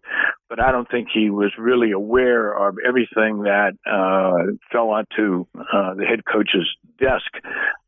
But 0.48 0.60
I 0.60 0.70
don't 0.70 0.88
think 0.88 1.08
he 1.12 1.30
was 1.30 1.52
really 1.58 1.92
aware 1.92 2.52
of 2.52 2.76
everything 2.86 3.44
that 3.44 3.72
uh, 3.86 4.52
fell 4.70 4.90
onto 4.90 5.46
uh, 5.56 5.94
the 5.94 6.04
head 6.04 6.24
coach's 6.30 6.68
desk 7.00 7.32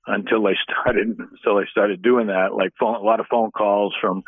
until 0.07 0.43
they 0.43 0.57
started 0.71 1.09
until 1.09 1.57
they 1.57 1.67
started 1.71 2.03
doing 2.03 2.29
that. 2.29 2.55
Like 2.55 2.73
phone, 2.81 2.97
a 2.97 3.01
lot 3.01 3.21
of 3.21 3.27
phone 3.31 3.51
calls 3.51 3.95
from 4.01 4.25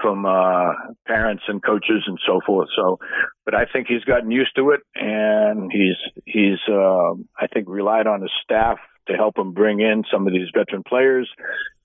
from 0.00 0.26
uh, 0.26 0.72
parents 1.06 1.44
and 1.48 1.62
coaches 1.62 2.04
and 2.06 2.18
so 2.26 2.40
forth. 2.46 2.68
So, 2.76 2.98
but 3.44 3.54
I 3.54 3.64
think 3.70 3.86
he's 3.88 4.04
gotten 4.04 4.30
used 4.30 4.54
to 4.56 4.70
it, 4.70 4.80
and 4.94 5.70
he's 5.72 6.22
he's 6.24 6.58
uh, 6.68 7.12
I 7.38 7.46
think 7.52 7.68
relied 7.68 8.06
on 8.06 8.22
his 8.22 8.32
staff 8.42 8.78
to 9.08 9.14
help 9.14 9.38
him 9.38 9.52
bring 9.52 9.80
in 9.80 10.04
some 10.12 10.26
of 10.26 10.32
these 10.32 10.48
veteran 10.54 10.82
players. 10.86 11.30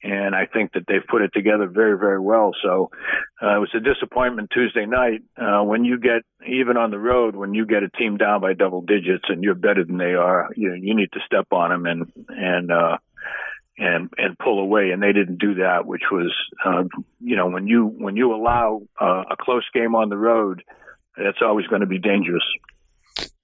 And 0.03 0.33
I 0.33 0.47
think 0.47 0.73
that 0.73 0.83
they've 0.87 1.05
put 1.07 1.21
it 1.21 1.31
together 1.33 1.67
very, 1.67 1.97
very 1.97 2.19
well. 2.19 2.51
So 2.63 2.89
uh, 3.41 3.57
it 3.57 3.59
was 3.59 3.69
a 3.75 3.79
disappointment 3.79 4.49
Tuesday 4.51 4.87
night 4.87 5.21
uh, 5.37 5.63
when 5.63 5.85
you 5.85 5.99
get 5.99 6.23
even 6.47 6.75
on 6.75 6.89
the 6.89 6.97
road 6.97 7.35
when 7.35 7.53
you 7.53 7.67
get 7.67 7.83
a 7.83 7.89
team 7.89 8.17
down 8.17 8.41
by 8.41 8.53
double 8.53 8.81
digits 8.81 9.25
and 9.29 9.43
you're 9.43 9.53
better 9.53 9.83
than 9.85 9.97
they 9.97 10.15
are. 10.15 10.49
You 10.55 10.73
you 10.73 10.95
need 10.95 11.11
to 11.13 11.19
step 11.25 11.45
on 11.51 11.69
them 11.69 11.85
and 11.85 12.11
and 12.29 12.71
uh, 12.71 12.97
and 13.77 14.09
and 14.17 14.37
pull 14.37 14.59
away. 14.59 14.91
And 14.91 15.01
they 15.01 15.13
didn't 15.13 15.39
do 15.39 15.55
that, 15.55 15.85
which 15.85 16.03
was 16.11 16.33
uh, 16.65 16.83
you 17.19 17.35
know 17.35 17.47
when 17.47 17.67
you 17.67 17.85
when 17.85 18.15
you 18.15 18.33
allow 18.33 18.81
uh, 18.99 19.23
a 19.29 19.35
close 19.39 19.65
game 19.73 19.95
on 19.95 20.09
the 20.09 20.17
road, 20.17 20.63
that's 21.17 21.39
always 21.41 21.67
going 21.67 21.81
to 21.81 21.87
be 21.87 21.99
dangerous. 21.99 22.43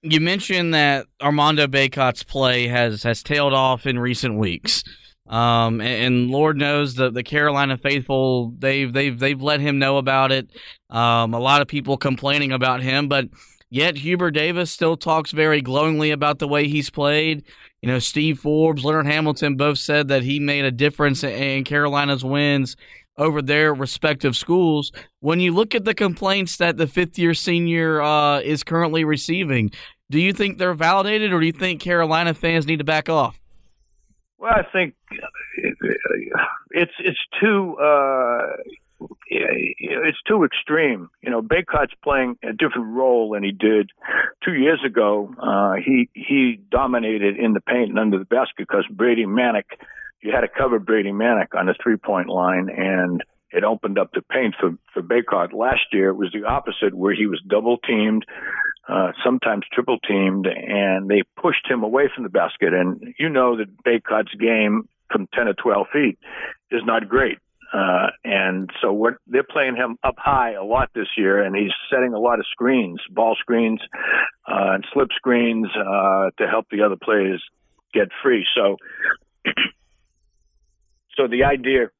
You 0.02 0.20
mentioned 0.20 0.74
that 0.74 1.06
Armando 1.20 1.66
Bacot's 1.66 2.22
play 2.22 2.68
has 2.68 3.02
has 3.02 3.22
tailed 3.22 3.54
off 3.54 3.86
in 3.86 3.98
recent 3.98 4.38
weeks. 4.38 4.84
Um, 5.28 5.82
and, 5.82 6.04
and, 6.04 6.30
Lord 6.30 6.56
knows 6.56 6.94
the, 6.94 7.10
the 7.10 7.22
Carolina 7.22 7.76
faithful 7.76 8.54
they've 8.58 8.90
they've 8.90 9.18
they've 9.18 9.42
let 9.42 9.60
him 9.60 9.78
know 9.78 9.98
about 9.98 10.32
it. 10.32 10.48
Um, 10.88 11.34
a 11.34 11.38
lot 11.38 11.60
of 11.60 11.68
people 11.68 11.98
complaining 11.98 12.50
about 12.50 12.80
him, 12.80 13.08
but 13.08 13.26
yet 13.68 13.98
Hubert 13.98 14.30
Davis 14.30 14.70
still 14.70 14.96
talks 14.96 15.32
very 15.32 15.60
glowingly 15.60 16.12
about 16.12 16.38
the 16.38 16.48
way 16.48 16.66
he's 16.66 16.88
played. 16.88 17.44
You 17.82 17.88
know, 17.88 17.98
Steve 17.98 18.40
Forbes, 18.40 18.84
Leonard 18.84 19.06
Hamilton 19.06 19.56
both 19.56 19.78
said 19.78 20.08
that 20.08 20.22
he 20.22 20.40
made 20.40 20.64
a 20.64 20.70
difference 20.70 21.22
in 21.22 21.64
Carolina's 21.64 22.24
wins 22.24 22.76
over 23.16 23.42
their 23.42 23.74
respective 23.74 24.36
schools. 24.36 24.92
When 25.20 25.40
you 25.40 25.52
look 25.52 25.74
at 25.74 25.84
the 25.84 25.94
complaints 25.94 26.56
that 26.56 26.76
the 26.76 26.86
fifth 26.86 27.18
year 27.18 27.34
senior 27.34 28.00
uh, 28.00 28.40
is 28.40 28.64
currently 28.64 29.04
receiving, 29.04 29.70
do 30.10 30.20
you 30.20 30.32
think 30.32 30.58
they're 30.58 30.74
validated 30.74 31.32
or 31.32 31.40
do 31.40 31.46
you 31.46 31.52
think 31.52 31.80
Carolina 31.80 32.34
fans 32.34 32.66
need 32.66 32.78
to 32.78 32.84
back 32.84 33.08
off? 33.08 33.38
Well, 34.38 34.52
I 34.52 34.62
think 34.72 34.94
it's 36.70 36.92
it's 37.00 37.18
too 37.40 37.76
uh, 37.76 38.56
it's 39.30 40.22
too 40.26 40.44
extreme. 40.44 41.08
You 41.22 41.30
know, 41.30 41.42
Bacot's 41.42 41.94
playing 42.02 42.38
a 42.42 42.52
different 42.52 42.94
role 42.94 43.30
than 43.32 43.42
he 43.42 43.52
did 43.52 43.90
two 44.44 44.54
years 44.54 44.80
ago. 44.84 45.32
Uh, 45.40 45.74
he 45.84 46.08
he 46.14 46.60
dominated 46.70 47.36
in 47.36 47.52
the 47.52 47.60
paint 47.60 47.90
and 47.90 47.98
under 47.98 48.18
the 48.18 48.24
basket 48.24 48.66
because 48.68 48.84
Brady 48.90 49.26
Manek 49.26 49.64
you 50.22 50.32
had 50.32 50.40
to 50.40 50.48
cover 50.48 50.78
Brady 50.78 51.12
Manek 51.12 51.54
on 51.56 51.66
the 51.66 51.74
three 51.82 51.96
point 51.96 52.28
line, 52.28 52.68
and 52.74 53.22
it 53.50 53.64
opened 53.64 53.98
up 53.98 54.10
the 54.12 54.22
paint 54.22 54.54
for 54.58 54.72
for 54.92 55.02
Baycott. 55.02 55.52
Last 55.52 55.92
year, 55.92 56.10
it 56.10 56.16
was 56.16 56.32
the 56.32 56.46
opposite, 56.46 56.94
where 56.94 57.14
he 57.14 57.26
was 57.26 57.40
double 57.46 57.78
teamed, 57.78 58.24
uh, 58.88 59.12
sometimes 59.24 59.64
triple 59.72 59.98
teamed, 60.06 60.46
and 60.46 61.08
they 61.08 61.22
pushed 61.40 61.68
him 61.68 61.82
away 61.82 62.10
from 62.14 62.24
the 62.24 62.30
basket. 62.30 62.74
And 62.74 63.14
you 63.18 63.28
know 63.28 63.56
that 63.56 63.82
Bacot's 63.84 64.34
game 64.34 64.88
from 65.10 65.28
10 65.34 65.46
to 65.46 65.54
12 65.54 65.86
feet 65.92 66.18
is 66.70 66.82
not 66.84 67.08
great. 67.08 67.38
Uh, 67.72 68.08
and 68.24 68.70
so 68.80 69.10
they're 69.26 69.42
playing 69.42 69.76
him 69.76 69.98
up 70.02 70.14
high 70.16 70.52
a 70.52 70.64
lot 70.64 70.88
this 70.94 71.08
year, 71.16 71.42
and 71.42 71.54
he's 71.54 71.72
setting 71.90 72.14
a 72.14 72.18
lot 72.18 72.38
of 72.38 72.46
screens, 72.50 72.98
ball 73.10 73.36
screens, 73.38 73.80
uh, 74.46 74.72
and 74.72 74.86
slip 74.92 75.08
screens, 75.14 75.68
uh, 75.76 76.30
to 76.38 76.48
help 76.48 76.66
the 76.70 76.82
other 76.82 76.96
players 76.96 77.42
get 77.92 78.08
free. 78.22 78.46
So 78.54 78.76
so 81.16 81.28
the 81.28 81.44
idea, 81.44 81.90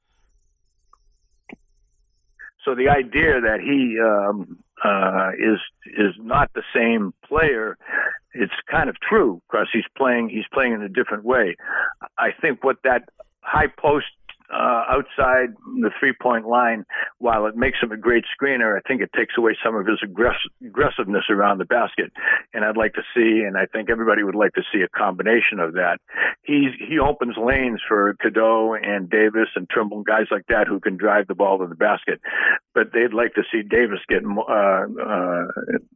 so 2.65 2.75
the 2.75 2.89
idea 2.89 3.41
that 3.43 3.61
he 3.61 3.99
um, 4.01 4.59
uh, 4.83 5.31
is 5.39 5.59
is 5.85 6.15
not 6.19 6.51
the 6.55 6.63
same 6.75 7.13
player, 7.27 7.77
it's 8.33 8.53
kind 8.71 8.89
of 8.89 8.97
true 9.01 9.43
because 9.51 9.69
he's 9.73 9.85
playing 9.97 10.31
he's 10.31 10.47
playing 10.53 10.73
in 10.73 10.83
a 10.83 10.89
different 10.89 11.25
way. 11.25 11.57
I 12.17 12.31
think 12.41 12.65
what 12.65 12.77
that 12.85 13.03
high 13.43 13.67
post 13.67 14.07
uh, 14.53 14.85
outside 14.89 15.55
the 15.81 15.91
three 15.99 16.15
point 16.21 16.47
line, 16.47 16.85
while 17.19 17.47
it 17.47 17.57
makes 17.57 17.79
him 17.83 17.93
a 17.93 17.97
great 17.97 18.25
screener, 18.35 18.77
I 18.77 18.81
think 18.87 19.03
it 19.03 19.11
takes 19.17 19.35
away 19.37 19.57
some 19.65 19.75
of 19.75 19.87
his 19.87 19.99
aggress- 20.03 20.49
aggressiveness 20.65 21.25
around 21.31 21.59
the 21.59 21.65
basket. 21.65 22.13
And 22.55 22.65
I'd 22.65 22.77
like 22.77 22.95
to 22.95 23.03
see, 23.15 23.45
and 23.47 23.57
I 23.57 23.67
think 23.67 23.91
everybody 23.91 24.23
would 24.23 24.35
like 24.35 24.53
to 24.55 24.63
see 24.73 24.81
a 24.83 24.89
combination 24.89 25.61
of 25.61 25.75
that. 25.75 25.99
He's, 26.43 26.73
he 26.89 26.99
opens 26.99 27.37
lanes 27.37 27.81
for 27.87 28.15
Cadeau 28.21 28.75
and 28.75 29.11
Davis 29.11 29.49
and 29.55 29.69
Trimble, 29.69 30.03
guys 30.03 30.27
like 30.31 30.47
that 30.49 30.67
who 30.67 30.81
can 30.81 30.97
drive 30.97 31.27
the 31.27 31.35
ball 31.35 31.59
to 31.59 31.67
the 31.67 31.75
basket. 31.75 32.21
But 32.79 32.93
they'd 32.93 33.13
like 33.13 33.35
to 33.35 33.43
see 33.51 33.63
Davis 33.63 33.99
get, 34.09 34.23
uh, 34.25 34.53
uh, 34.53 35.47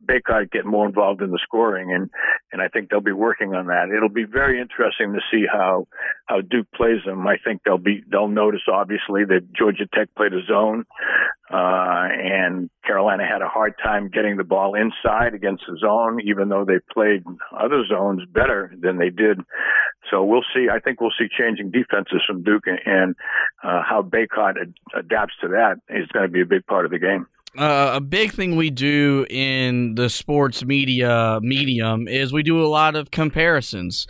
Bacot 0.05 0.51
get 0.51 0.67
more 0.67 0.85
involved 0.85 1.23
in 1.23 1.31
the 1.31 1.39
scoring. 1.41 1.95
And, 1.95 2.11
and 2.51 2.61
I 2.61 2.67
think 2.67 2.91
they'll 2.91 3.01
be 3.01 3.13
working 3.13 3.55
on 3.55 3.67
that. 3.67 3.95
It'll 3.97 4.09
be 4.09 4.25
very 4.25 4.61
interesting 4.61 5.13
to 5.13 5.21
see 5.31 5.45
how, 5.47 5.87
how 6.27 6.41
Duke 6.41 6.67
plays 6.75 6.99
them. 7.07 7.25
I 7.25 7.37
think 7.37 7.61
they'll 7.65 7.79
be, 7.79 8.03
they'll 8.11 8.27
notice, 8.27 8.63
obviously, 8.67 9.25
that 9.27 9.53
Georgia 9.57 9.87
Tech 9.95 10.09
played 10.17 10.33
a 10.33 10.45
zone, 10.45 10.85
uh, 11.53 12.09
and 12.11 12.69
Carolina 12.85 13.25
had 13.27 13.43
a 13.43 13.49
hard 13.49 13.75
time 13.83 14.09
getting 14.09 14.37
the 14.37 14.45
ball 14.45 14.75
inside 14.75 15.35
against 15.35 15.65
the 15.69 15.77
zone, 15.79 16.21
even 16.25 16.49
though 16.49 16.65
they 16.65 16.79
played 16.93 17.25
other 17.57 17.85
zones 17.87 18.23
better 18.33 18.73
than 18.81 18.99
they 18.99 19.11
did. 19.11 19.41
So 20.11 20.25
we'll 20.25 20.45
see. 20.55 20.67
I 20.71 20.81
think 20.81 21.01
we'll 21.01 21.13
see 21.19 21.27
changing 21.39 21.71
defenses 21.71 22.23
from 22.27 22.43
Duke, 22.43 22.65
and 22.67 23.15
uh, 23.63 23.83
how 23.89 24.03
Bacot 24.03 24.61
ad- 24.61 24.75
adapts 24.95 25.35
to 25.43 25.49
that 25.49 25.77
is 25.89 26.09
going 26.09 26.27
to 26.27 26.33
be 26.33 26.43
a 26.43 26.47
big 26.47 26.67
part 26.67 26.85
of 26.85 26.91
the 26.91 26.99
game. 26.99 27.27
Uh, 27.57 27.93
a 27.95 28.01
big 28.01 28.33
thing 28.33 28.57
we 28.57 28.71
do 28.71 29.27
in 29.29 29.95
the 29.95 30.09
sports 30.09 30.65
media 30.65 31.39
medium 31.43 32.09
is 32.09 32.33
we 32.33 32.43
do 32.43 32.63
a 32.63 32.67
lot 32.67 32.97
of 32.97 33.11
comparisons. 33.11 34.07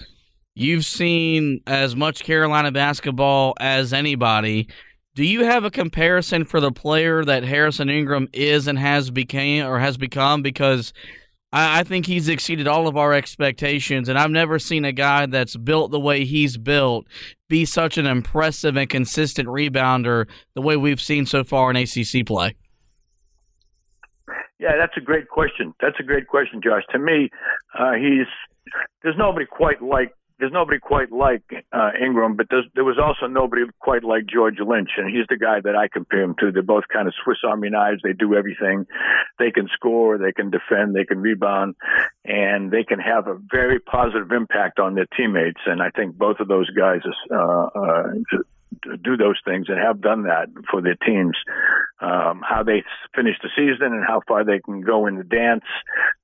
You've 0.54 0.84
seen 0.84 1.60
as 1.66 1.96
much 1.96 2.24
Carolina 2.24 2.70
basketball 2.70 3.54
as 3.58 3.92
anybody. 3.92 4.68
Do 5.14 5.24
you 5.24 5.44
have 5.44 5.64
a 5.64 5.70
comparison 5.70 6.46
for 6.46 6.58
the 6.58 6.72
player 6.72 7.22
that 7.22 7.42
Harrison 7.42 7.90
Ingram 7.90 8.28
is 8.32 8.66
and 8.66 8.78
has 8.78 9.10
became 9.10 9.66
or 9.66 9.78
has 9.78 9.98
become? 9.98 10.40
Because 10.40 10.94
I, 11.52 11.80
I 11.80 11.82
think 11.84 12.06
he's 12.06 12.30
exceeded 12.30 12.66
all 12.66 12.88
of 12.88 12.96
our 12.96 13.12
expectations, 13.12 14.08
and 14.08 14.18
I've 14.18 14.30
never 14.30 14.58
seen 14.58 14.86
a 14.86 14.92
guy 14.92 15.26
that's 15.26 15.54
built 15.54 15.90
the 15.90 16.00
way 16.00 16.24
he's 16.24 16.56
built 16.56 17.06
be 17.48 17.66
such 17.66 17.98
an 17.98 18.06
impressive 18.06 18.76
and 18.76 18.88
consistent 18.88 19.48
rebounder 19.48 20.28
the 20.54 20.62
way 20.62 20.78
we've 20.78 21.00
seen 21.00 21.26
so 21.26 21.44
far 21.44 21.70
in 21.70 21.76
ACC 21.76 22.24
play. 22.26 22.54
Yeah, 24.58 24.76
that's 24.78 24.96
a 24.96 25.00
great 25.00 25.28
question. 25.28 25.74
That's 25.80 25.96
a 26.00 26.04
great 26.04 26.26
question, 26.26 26.62
Josh. 26.64 26.84
To 26.92 26.98
me, 26.98 27.28
uh, 27.78 27.92
he's 27.94 28.28
there's 29.02 29.16
nobody 29.18 29.44
quite 29.44 29.82
like 29.82 30.14
there's 30.42 30.52
nobody 30.52 30.80
quite 30.80 31.12
like 31.12 31.44
uh, 31.72 31.90
Ingram, 32.04 32.34
but 32.34 32.48
there 32.50 32.82
was 32.82 32.98
also 32.98 33.28
nobody 33.32 33.62
quite 33.78 34.02
like 34.02 34.26
George 34.26 34.56
Lynch, 34.58 34.90
and 34.96 35.08
he's 35.08 35.24
the 35.28 35.36
guy 35.36 35.60
that 35.62 35.76
I 35.76 35.86
compare 35.86 36.22
him 36.22 36.34
to. 36.40 36.50
They're 36.50 36.64
both 36.64 36.82
kind 36.92 37.06
of 37.06 37.14
Swiss 37.22 37.38
Army 37.46 37.70
knives. 37.70 38.00
They 38.02 38.12
do 38.12 38.34
everything. 38.34 38.84
They 39.38 39.52
can 39.52 39.68
score, 39.72 40.18
they 40.18 40.32
can 40.32 40.50
defend, 40.50 40.96
they 40.96 41.04
can 41.04 41.20
rebound, 41.20 41.76
and 42.24 42.72
they 42.72 42.82
can 42.82 42.98
have 42.98 43.28
a 43.28 43.38
very 43.52 43.78
positive 43.78 44.32
impact 44.32 44.80
on 44.80 44.96
their 44.96 45.06
teammates. 45.16 45.60
And 45.64 45.80
I 45.80 45.90
think 45.90 46.18
both 46.18 46.40
of 46.40 46.48
those 46.48 46.68
guys 46.70 47.02
uh, 47.30 47.36
uh, 47.36 48.02
do 49.04 49.16
those 49.16 49.38
things 49.44 49.66
and 49.68 49.78
have 49.78 50.00
done 50.00 50.24
that 50.24 50.48
for 50.72 50.82
their 50.82 50.96
teams. 51.06 51.36
Um, 52.00 52.42
how 52.42 52.64
they 52.64 52.82
finish 53.14 53.36
the 53.44 53.50
season 53.54 53.92
and 53.92 54.04
how 54.04 54.22
far 54.26 54.44
they 54.44 54.58
can 54.58 54.80
go 54.80 55.06
in 55.06 55.18
the 55.18 55.22
dance 55.22 55.62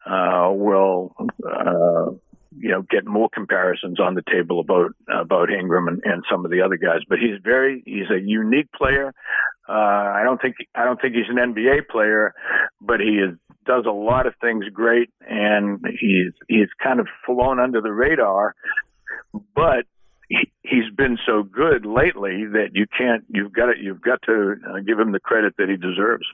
uh, 0.04 0.50
will 0.50 1.14
uh, 1.48 2.10
get 2.90 3.06
more 3.06 3.28
comparisons 3.28 4.00
on 4.00 4.14
the 4.14 4.22
table 4.30 4.60
about 4.60 4.92
about 5.08 5.50
Ingram 5.50 5.88
and, 5.88 6.02
and 6.04 6.24
some 6.30 6.44
of 6.44 6.50
the 6.50 6.62
other 6.62 6.76
guys. 6.76 7.00
But 7.08 7.18
he's 7.18 7.40
very 7.42 7.82
he's 7.84 8.10
a 8.10 8.20
unique 8.20 8.70
player. 8.72 9.14
Uh, 9.68 9.72
I 9.72 10.22
don't 10.24 10.40
think 10.40 10.56
I 10.74 10.84
don't 10.84 11.00
think 11.00 11.14
he's 11.14 11.28
an 11.28 11.54
NBA 11.54 11.88
player, 11.88 12.34
but 12.80 13.00
he 13.00 13.18
is, 13.18 13.36
does 13.66 13.84
a 13.86 13.92
lot 13.92 14.26
of 14.26 14.34
things 14.40 14.64
great, 14.72 15.10
and 15.20 15.84
he's 16.00 16.32
he's 16.48 16.68
kind 16.82 17.00
of 17.00 17.06
flown 17.26 17.60
under 17.60 17.80
the 17.80 17.92
radar. 17.92 18.54
But 19.54 19.84
he, 20.28 20.50
he's 20.62 20.90
been 20.96 21.18
so 21.26 21.42
good 21.42 21.84
lately 21.84 22.46
that 22.46 22.70
you 22.72 22.86
can't 22.96 23.24
you've 23.28 23.52
got 23.52 23.66
to 23.66 23.72
you've 23.80 24.00
got 24.00 24.22
to 24.22 24.56
uh, 24.68 24.80
give 24.86 24.98
him 24.98 25.12
the 25.12 25.20
credit 25.20 25.54
that 25.58 25.68
he 25.68 25.76
deserves. 25.76 26.26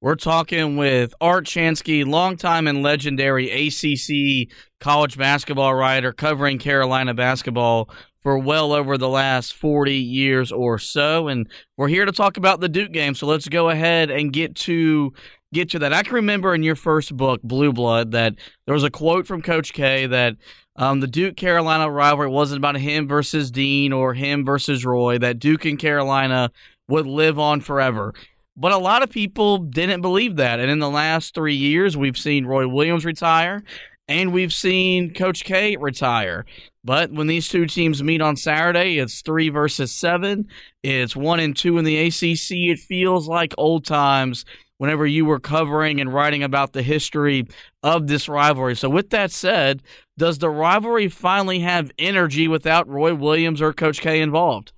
We're 0.00 0.16
talking 0.16 0.76
with 0.76 1.14
Art 1.18 1.46
Chansky, 1.46 2.06
longtime 2.06 2.66
and 2.66 2.82
legendary 2.82 3.50
ACC 3.50 4.54
college 4.84 5.16
basketball 5.16 5.74
writer 5.74 6.12
covering 6.12 6.58
Carolina 6.58 7.14
basketball 7.14 7.88
for 8.22 8.36
well 8.36 8.74
over 8.74 8.98
the 8.98 9.08
last 9.08 9.54
40 9.54 9.94
years 9.94 10.52
or 10.52 10.78
so. 10.78 11.28
And 11.28 11.48
we're 11.78 11.88
here 11.88 12.04
to 12.04 12.12
talk 12.12 12.36
about 12.36 12.60
the 12.60 12.68
Duke 12.68 12.92
game. 12.92 13.14
So 13.14 13.26
let's 13.26 13.48
go 13.48 13.70
ahead 13.70 14.10
and 14.10 14.30
get 14.30 14.54
to 14.56 15.14
get 15.54 15.70
to 15.70 15.78
that. 15.78 15.94
I 15.94 16.02
can 16.02 16.16
remember 16.16 16.54
in 16.54 16.62
your 16.62 16.76
first 16.76 17.16
book, 17.16 17.40
Blue 17.42 17.72
Blood, 17.72 18.10
that 18.10 18.34
there 18.66 18.74
was 18.74 18.84
a 18.84 18.90
quote 18.90 19.26
from 19.26 19.40
Coach 19.40 19.72
K 19.72 20.04
that 20.04 20.36
um, 20.76 21.00
the 21.00 21.06
Duke 21.06 21.38
Carolina 21.38 21.90
rivalry 21.90 22.28
wasn't 22.28 22.58
about 22.58 22.76
him 22.76 23.08
versus 23.08 23.50
Dean 23.50 23.90
or 23.90 24.12
him 24.12 24.44
versus 24.44 24.84
Roy, 24.84 25.16
that 25.16 25.38
Duke 25.38 25.64
and 25.64 25.78
Carolina 25.78 26.50
would 26.88 27.06
live 27.06 27.38
on 27.38 27.62
forever. 27.62 28.12
But 28.54 28.72
a 28.72 28.78
lot 28.78 29.02
of 29.02 29.08
people 29.08 29.56
didn't 29.58 30.02
believe 30.02 30.36
that. 30.36 30.60
And 30.60 30.70
in 30.70 30.78
the 30.78 30.90
last 30.90 31.34
three 31.34 31.56
years, 31.56 31.96
we've 31.96 32.18
seen 32.18 32.44
Roy 32.44 32.68
Williams 32.68 33.06
retire 33.06 33.64
and 34.08 34.32
we've 34.32 34.52
seen 34.52 35.14
Coach 35.14 35.44
K 35.44 35.76
retire. 35.76 36.44
But 36.84 37.10
when 37.12 37.26
these 37.26 37.48
two 37.48 37.66
teams 37.66 38.02
meet 38.02 38.20
on 38.20 38.36
Saturday, 38.36 38.98
it's 38.98 39.22
three 39.22 39.48
versus 39.48 39.92
seven. 39.92 40.48
It's 40.82 41.16
one 41.16 41.40
and 41.40 41.56
two 41.56 41.78
in 41.78 41.84
the 41.84 41.98
ACC. 41.98 42.70
It 42.70 42.78
feels 42.78 43.26
like 43.26 43.54
old 43.56 43.86
times 43.86 44.44
whenever 44.78 45.06
you 45.06 45.24
were 45.24 45.40
covering 45.40 46.00
and 46.00 46.12
writing 46.12 46.42
about 46.42 46.72
the 46.72 46.82
history 46.82 47.46
of 47.82 48.06
this 48.06 48.28
rivalry. 48.28 48.76
So, 48.76 48.90
with 48.90 49.10
that 49.10 49.30
said, 49.30 49.82
does 50.18 50.38
the 50.38 50.50
rivalry 50.50 51.08
finally 51.08 51.60
have 51.60 51.90
energy 51.98 52.48
without 52.48 52.88
Roy 52.88 53.14
Williams 53.14 53.62
or 53.62 53.72
Coach 53.72 54.00
K 54.00 54.20
involved? 54.20 54.72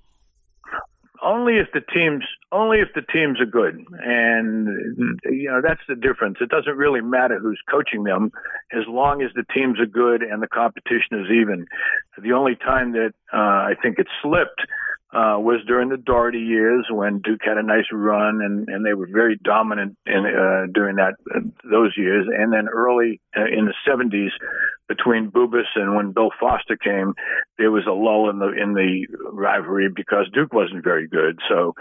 Only 1.22 1.54
if 1.56 1.66
the 1.72 1.80
teams 1.92 2.22
only 2.52 2.78
if 2.78 2.88
the 2.94 3.02
teams 3.12 3.40
are 3.40 3.46
good, 3.46 3.84
and 3.98 5.18
you 5.24 5.50
know 5.50 5.60
that's 5.62 5.80
the 5.88 5.96
difference. 5.96 6.38
It 6.40 6.48
doesn't 6.48 6.76
really 6.76 7.00
matter 7.00 7.38
who's 7.38 7.60
coaching 7.70 8.04
them, 8.04 8.30
as 8.72 8.84
long 8.88 9.22
as 9.22 9.30
the 9.34 9.44
teams 9.52 9.80
are 9.80 9.86
good 9.86 10.22
and 10.22 10.42
the 10.42 10.48
competition 10.48 11.20
is 11.20 11.30
even. 11.30 11.66
The 12.22 12.32
only 12.32 12.56
time 12.56 12.92
that 12.92 13.12
uh, 13.32 13.36
I 13.36 13.74
think 13.82 13.98
it 13.98 14.06
slipped 14.22 14.60
uh, 15.12 15.38
was 15.38 15.60
during 15.66 15.88
the 15.88 15.96
Doherty 15.96 16.40
years 16.40 16.86
when 16.90 17.20
Duke 17.20 17.40
had 17.44 17.56
a 17.56 17.62
nice 17.62 17.86
run 17.92 18.42
and, 18.42 18.68
and 18.68 18.84
they 18.84 18.92
were 18.92 19.08
very 19.10 19.38
dominant 19.42 19.96
in, 20.04 20.26
uh, 20.26 20.66
during 20.74 20.96
that 20.96 21.14
uh, 21.34 21.40
those 21.64 21.94
years. 21.96 22.26
And 22.28 22.52
then 22.52 22.68
early 22.68 23.20
uh, 23.36 23.46
in 23.46 23.66
the 23.66 23.74
70s, 23.88 24.30
between 24.88 25.30
Bubas 25.30 25.64
and 25.74 25.96
when 25.96 26.12
Bill 26.12 26.30
Foster 26.38 26.76
came, 26.76 27.14
there 27.58 27.70
was 27.70 27.86
a 27.86 27.92
lull 27.92 28.30
in 28.30 28.38
the 28.38 28.48
in 28.48 28.74
the 28.74 29.06
rivalry 29.32 29.88
because 29.94 30.28
Duke 30.32 30.52
wasn't 30.52 30.84
very 30.84 31.08
good. 31.08 31.38
So 31.48 31.74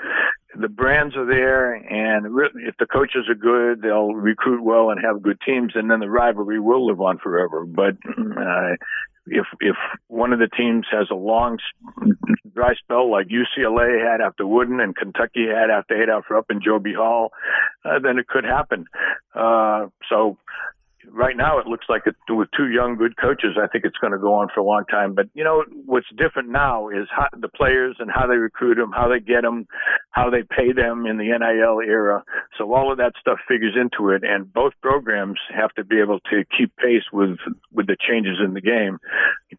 the 0.60 0.70
brands 0.70 1.16
are 1.16 1.26
there, 1.26 1.74
and 1.74 2.26
if 2.56 2.76
the 2.78 2.86
coaches 2.86 3.26
are 3.30 3.36
good, 3.36 3.82
they'll 3.82 4.14
recruit 4.14 4.64
well 4.64 4.90
and 4.90 5.04
have 5.04 5.22
good 5.22 5.40
teams, 5.46 5.74
and 5.76 5.90
then 5.90 6.00
the 6.00 6.10
rivalry 6.10 6.60
will 6.60 6.88
live 6.88 7.02
on 7.02 7.18
forever. 7.18 7.66
But 7.66 7.96
uh, 8.18 8.76
if 9.28 9.46
if 9.60 9.76
one 10.08 10.34
of 10.34 10.40
the 10.40 10.48
teams 10.48 10.86
has 10.92 11.08
a 11.12 11.16
long 11.16 11.58
dry 12.54 12.76
spell 12.76 13.12
like 13.12 13.28
UCLA 13.28 14.00
had 14.00 14.22
after 14.22 14.46
Wooden 14.46 14.80
and 14.80 14.96
Kentucky 14.96 15.48
had 15.48 15.70
after 15.70 16.02
Adolph 16.02 16.26
Rupp 16.30 16.46
and 16.50 16.62
Joe 16.64 16.80
B. 16.80 16.94
Hall, 16.94 17.32
uh, 17.84 18.00
then 18.02 18.18
it 18.20 18.28
could 18.28 18.46
happen. 18.46 18.86
Uh, 19.34 19.88
so 20.10 20.38
right 21.12 21.36
now 21.38 21.60
it 21.60 21.68
looks 21.68 21.86
like 21.90 22.04
it, 22.06 22.16
with 22.30 22.50
two 22.56 22.70
young 22.70 22.96
good 22.98 23.18
coaches, 23.18 23.58
I 23.62 23.68
think 23.68 23.86
it's 23.86 23.98
going 23.98 24.14
to 24.14 24.20
go 24.20 24.34
on 24.34 24.48
for 24.54 24.60
a 24.60 24.64
long 24.64 24.86
time. 24.90 25.14
But 25.14 25.28
you 25.34 25.44
know 25.44 25.64
what's 25.86 26.08
different 26.18 26.50
now 26.50 26.90
is 26.90 27.08
how, 27.16 27.28
the 27.40 27.50
players 27.50 27.98
and 28.00 28.10
how 28.14 28.28
they 28.28 28.38
recruit 28.38 28.76
them, 28.76 28.92
how 28.92 29.08
they 29.08 29.20
get 29.20 29.42
them, 29.42 29.68
how 30.12 30.30
they 30.30 30.44
pay 30.44 30.72
them 30.72 31.06
in 31.06 31.18
the 31.18 31.26
NIL 31.26 31.80
era. 31.80 32.24
So 32.58 32.74
all 32.74 32.92
of 32.92 32.98
that 32.98 33.14
stuff 33.20 33.40
figures 33.48 33.76
into 33.80 34.10
it, 34.12 34.24
and 34.24 34.52
both 34.52 34.74
programs 34.82 35.40
have 35.56 35.72
to 35.74 35.84
be 35.84 36.00
able 36.00 36.20
to 36.32 36.44
keep 36.58 36.76
pace 36.78 37.06
with 37.12 37.38
with 37.72 37.88
the 37.88 37.98
changes 38.00 38.38
in 38.44 38.54
the 38.54 38.62
game 38.62 39.00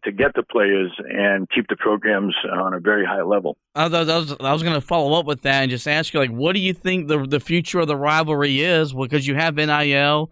to 0.03 0.11
get 0.11 0.33
the 0.35 0.43
players 0.43 0.91
and 1.09 1.49
keep 1.49 1.67
the 1.69 1.75
programs 1.75 2.35
on 2.51 2.73
a 2.73 2.79
very 2.79 3.05
high 3.05 3.21
level. 3.21 3.57
I 3.75 3.87
was, 3.87 4.35
I 4.39 4.53
was 4.53 4.63
going 4.63 4.75
to 4.75 4.81
follow 4.81 5.19
up 5.19 5.25
with 5.25 5.41
that 5.41 5.63
and 5.63 5.71
just 5.71 5.87
ask 5.87 6.13
you, 6.13 6.19
like, 6.19 6.31
what 6.31 6.53
do 6.53 6.59
you 6.59 6.73
think 6.73 7.07
the 7.07 7.25
the 7.25 7.39
future 7.39 7.79
of 7.79 7.87
the 7.87 7.95
rivalry 7.95 8.61
is? 8.61 8.93
Because 8.93 9.27
you 9.27 9.35
have 9.35 9.55
NIL, 9.55 10.31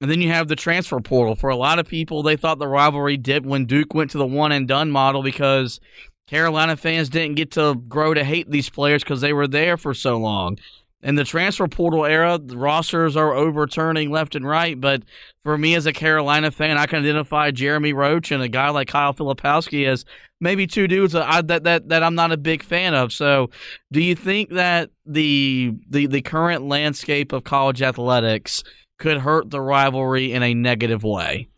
and 0.00 0.10
then 0.10 0.20
you 0.20 0.30
have 0.30 0.48
the 0.48 0.56
transfer 0.56 1.00
portal. 1.00 1.34
For 1.34 1.50
a 1.50 1.56
lot 1.56 1.78
of 1.78 1.86
people, 1.86 2.22
they 2.22 2.36
thought 2.36 2.58
the 2.58 2.68
rivalry 2.68 3.16
dipped 3.16 3.46
when 3.46 3.66
Duke 3.66 3.94
went 3.94 4.10
to 4.12 4.18
the 4.18 4.26
one 4.26 4.52
and 4.52 4.66
done 4.66 4.90
model 4.90 5.22
because 5.22 5.78
Carolina 6.26 6.76
fans 6.76 7.08
didn't 7.08 7.36
get 7.36 7.50
to 7.52 7.74
grow 7.74 8.14
to 8.14 8.24
hate 8.24 8.50
these 8.50 8.70
players 8.70 9.02
because 9.02 9.20
they 9.20 9.32
were 9.32 9.48
there 9.48 9.76
for 9.76 9.92
so 9.92 10.16
long. 10.16 10.58
In 11.02 11.14
the 11.14 11.24
transfer 11.24 11.66
portal 11.66 12.04
era, 12.04 12.38
the 12.38 12.58
rosters 12.58 13.16
are 13.16 13.32
overturning 13.34 14.10
left 14.10 14.34
and 14.34 14.46
right. 14.46 14.78
But 14.78 15.02
for 15.42 15.56
me 15.56 15.74
as 15.74 15.86
a 15.86 15.92
Carolina 15.92 16.50
fan, 16.50 16.76
I 16.76 16.86
can 16.86 17.00
identify 17.00 17.50
Jeremy 17.50 17.94
Roach 17.94 18.30
and 18.30 18.42
a 18.42 18.48
guy 18.48 18.68
like 18.68 18.88
Kyle 18.88 19.14
Filipowski 19.14 19.86
as 19.86 20.04
maybe 20.40 20.66
two 20.66 20.86
dudes 20.86 21.14
that, 21.14 21.26
I, 21.26 21.40
that 21.42 21.64
that 21.64 21.88
that 21.88 22.02
I'm 22.02 22.14
not 22.14 22.32
a 22.32 22.36
big 22.36 22.62
fan 22.62 22.94
of. 22.94 23.14
So, 23.14 23.48
do 23.90 24.02
you 24.02 24.14
think 24.14 24.50
that 24.50 24.90
the 25.06 25.72
the 25.88 26.06
the 26.06 26.20
current 26.20 26.64
landscape 26.64 27.32
of 27.32 27.44
college 27.44 27.80
athletics 27.80 28.62
could 29.00 29.18
hurt 29.18 29.50
the 29.50 29.60
rivalry 29.60 30.32
in 30.32 30.42
a 30.44 30.54
negative 30.54 31.02
way? 31.02 31.48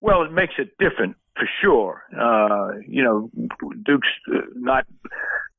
Well, 0.00 0.22
it 0.22 0.32
makes 0.32 0.54
it 0.58 0.76
different 0.78 1.16
for 1.34 1.48
sure. 1.60 2.04
Uh, 2.12 2.78
you 2.86 3.02
know, 3.02 3.30
Duke's 3.84 4.08
uh, 4.28 4.42
not 4.54 4.86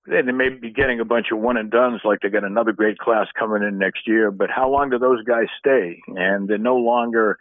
they 0.05 0.21
may 0.21 0.49
be 0.49 0.69
getting 0.69 0.99
a 0.99 1.05
bunch 1.05 1.27
of 1.31 1.39
one 1.39 1.55
and 1.55 1.71
dones 1.71 2.01
like 2.03 2.19
they 2.21 2.29
got 2.29 2.43
another 2.43 2.73
great 2.73 2.97
class 2.97 3.27
coming 3.39 3.63
in 3.63 3.77
next 3.77 4.05
year, 4.05 4.31
but 4.31 4.49
how 4.49 4.69
long 4.69 4.89
do 4.89 4.99
those 4.99 5.23
guys 5.23 5.45
stay? 5.57 6.01
And 6.07 6.49
they're 6.49 6.57
no 6.57 6.75
longer, 6.75 7.37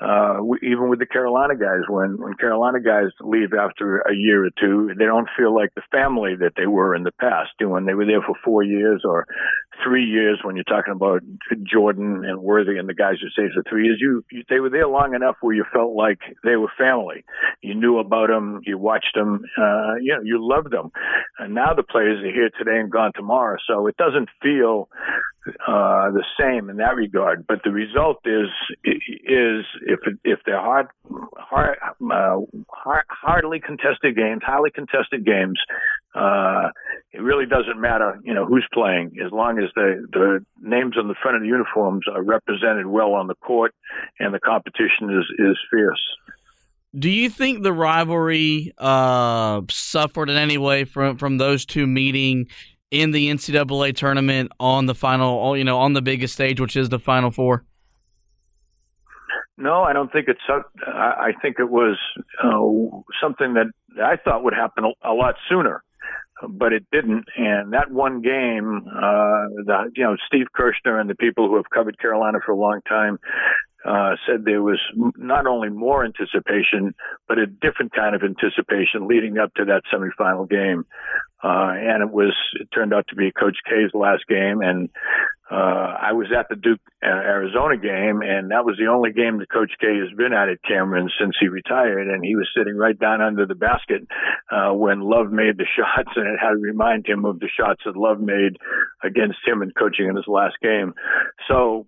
uh, 0.00 0.38
even 0.62 0.88
with 0.88 1.00
the 1.00 1.06
Carolina 1.06 1.56
guys, 1.56 1.82
when, 1.88 2.16
when 2.20 2.34
Carolina 2.34 2.78
guys 2.80 3.10
leave 3.20 3.52
after 3.52 3.98
a 3.98 4.14
year 4.14 4.46
or 4.46 4.50
two, 4.60 4.94
they 4.96 5.06
don't 5.06 5.28
feel 5.36 5.52
like 5.52 5.74
the 5.74 5.82
family 5.90 6.36
that 6.36 6.52
they 6.56 6.66
were 6.66 6.94
in 6.94 7.02
the 7.02 7.12
past. 7.12 7.50
When 7.60 7.84
they 7.84 7.94
were 7.94 8.06
there 8.06 8.22
for 8.22 8.36
four 8.44 8.62
years 8.62 9.02
or 9.04 9.26
three 9.82 10.04
years, 10.04 10.40
when 10.42 10.56
you're 10.56 10.64
talking 10.64 10.92
about 10.92 11.22
Jordan 11.62 12.24
and 12.24 12.40
Worthy 12.40 12.78
and 12.78 12.88
the 12.88 12.94
guys 12.94 13.16
who 13.20 13.28
stayed 13.30 13.52
for 13.54 13.62
three 13.68 13.86
years, 13.86 13.98
you, 14.00 14.24
you 14.30 14.42
they 14.48 14.60
were 14.60 14.70
there 14.70 14.88
long 14.88 15.14
enough 15.14 15.36
where 15.40 15.54
you 15.54 15.64
felt 15.72 15.94
like 15.94 16.18
they 16.42 16.56
were 16.56 16.70
family. 16.78 17.24
You 17.62 17.74
knew 17.74 17.98
about 17.98 18.28
them, 18.28 18.60
you 18.64 18.78
watched 18.78 19.14
them, 19.14 19.44
uh, 19.58 19.94
you 20.00 20.14
know, 20.14 20.22
you 20.22 20.38
loved 20.40 20.70
them. 20.70 20.90
And 21.38 21.54
now 21.54 21.74
the 21.74 21.82
players 21.82 22.22
are 22.24 22.32
here 22.32 22.50
today 22.58 22.78
and 22.78 22.90
gone 22.90 23.12
tomorrow. 23.14 23.56
So 23.66 23.86
it 23.86 23.96
doesn't 23.96 24.28
feel 24.42 24.88
uh, 25.46 26.10
the 26.10 26.24
same 26.40 26.70
in 26.70 26.76
that 26.78 26.96
regard. 26.96 27.46
But 27.46 27.60
the 27.64 27.70
result 27.70 28.18
is 28.24 28.48
is 28.84 29.64
if 29.86 30.00
if 30.24 30.40
they're 30.46 30.60
hard, 30.60 30.88
hard, 31.36 31.78
uh, 31.82 32.40
hard 32.68 33.04
hardly 33.08 33.60
contested 33.60 34.16
games, 34.16 34.42
highly 34.44 34.70
contested 34.70 35.24
games, 35.24 35.58
uh, 36.14 36.68
it 37.12 37.20
really 37.20 37.46
doesn't 37.46 37.80
matter, 37.80 38.18
you 38.24 38.34
know, 38.34 38.46
who's 38.46 38.66
playing 38.72 39.16
as 39.24 39.32
long 39.32 39.58
as 39.58 39.70
the 39.74 40.06
the 40.12 40.44
names 40.60 40.96
on 40.98 41.08
the 41.08 41.14
front 41.22 41.36
of 41.36 41.42
the 41.42 41.48
uniforms 41.48 42.06
are 42.12 42.22
represented 42.22 42.86
well 42.86 43.12
on 43.12 43.26
the 43.26 43.34
court 43.34 43.74
and 44.18 44.32
the 44.32 44.40
competition 44.40 45.10
is 45.10 45.24
is 45.38 45.58
fierce. 45.70 46.02
Do 46.96 47.10
you 47.10 47.28
think 47.28 47.64
the 47.64 47.72
rivalry 47.72 48.72
uh, 48.78 49.62
suffered 49.68 50.30
in 50.30 50.36
any 50.36 50.58
way 50.58 50.84
from 50.84 51.16
from 51.16 51.38
those 51.38 51.66
two 51.66 51.86
meeting 51.86 52.48
in 52.94 53.10
the 53.10 53.28
NCAA 53.28 53.96
tournament 53.96 54.52
on 54.60 54.86
the 54.86 54.94
final, 54.94 55.56
you 55.56 55.64
know, 55.64 55.78
on 55.78 55.94
the 55.94 56.02
biggest 56.02 56.34
stage, 56.34 56.60
which 56.60 56.76
is 56.76 56.88
the 56.88 57.00
Final 57.00 57.32
Four? 57.32 57.64
No, 59.56 59.82
I 59.82 59.92
don't 59.92 60.12
think 60.12 60.28
it's. 60.28 60.40
I 60.86 61.32
think 61.42 61.56
it 61.58 61.68
was 61.68 61.98
uh, 62.42 63.00
something 63.20 63.54
that 63.54 63.66
I 64.02 64.16
thought 64.16 64.44
would 64.44 64.54
happen 64.54 64.84
a, 64.84 65.12
a 65.12 65.14
lot 65.14 65.34
sooner, 65.48 65.82
but 66.48 66.72
it 66.72 66.84
didn't. 66.92 67.24
And 67.36 67.72
that 67.72 67.90
one 67.90 68.20
game, 68.20 68.82
uh, 68.88 69.46
the 69.64 69.90
you 69.96 70.04
know 70.04 70.16
Steve 70.26 70.46
Kirschner 70.54 70.98
and 70.98 71.10
the 71.10 71.14
people 71.14 71.48
who 71.48 71.56
have 71.56 71.70
covered 71.70 71.98
Carolina 71.98 72.38
for 72.44 72.52
a 72.52 72.58
long 72.58 72.80
time 72.88 73.18
uh, 73.84 74.16
said 74.26 74.44
there 74.44 74.62
was 74.62 74.80
not 75.16 75.46
only 75.46 75.68
more 75.68 76.04
anticipation, 76.04 76.94
but 77.28 77.38
a 77.38 77.46
different 77.46 77.92
kind 77.92 78.14
of 78.14 78.22
anticipation 78.22 79.06
leading 79.08 79.38
up 79.38 79.52
to 79.54 79.64
that 79.66 79.82
semifinal 79.92 80.48
game. 80.48 80.84
Uh, 81.42 81.76
and 81.76 82.02
it 82.02 82.10
was, 82.10 82.34
it 82.58 82.68
turned 82.74 82.94
out 82.94 83.06
to 83.08 83.16
be 83.16 83.30
Coach 83.30 83.58
K's 83.68 83.90
last 83.92 84.22
game. 84.26 84.62
And, 84.62 84.88
uh, 85.50 85.94
I 86.00 86.12
was 86.12 86.28
at 86.36 86.48
the 86.48 86.56
Duke 86.56 86.80
uh, 87.02 87.06
Arizona 87.06 87.76
game, 87.76 88.22
and 88.22 88.50
that 88.50 88.64
was 88.64 88.76
the 88.78 88.90
only 88.90 89.12
game 89.12 89.38
that 89.38 89.52
Coach 89.52 89.72
K 89.78 89.98
has 89.98 90.08
been 90.16 90.32
at 90.32 90.48
at 90.48 90.62
Cameron 90.66 91.10
since 91.20 91.36
he 91.38 91.48
retired. 91.48 92.08
And 92.08 92.24
he 92.24 92.34
was 92.34 92.48
sitting 92.56 92.76
right 92.76 92.98
down 92.98 93.20
under 93.20 93.44
the 93.44 93.54
basket, 93.54 94.08
uh, 94.50 94.72
when 94.72 95.00
Love 95.00 95.30
made 95.30 95.58
the 95.58 95.66
shots, 95.76 96.10
and 96.16 96.26
it 96.26 96.40
had 96.40 96.52
to 96.52 96.56
remind 96.56 97.06
him 97.06 97.26
of 97.26 97.40
the 97.40 97.48
shots 97.54 97.82
that 97.84 97.94
Love 97.94 98.20
made 98.20 98.56
against 99.02 99.38
him 99.46 99.60
in 99.62 99.70
coaching 99.72 100.08
in 100.08 100.16
his 100.16 100.26
last 100.26 100.54
game. 100.62 100.94
So, 101.46 101.86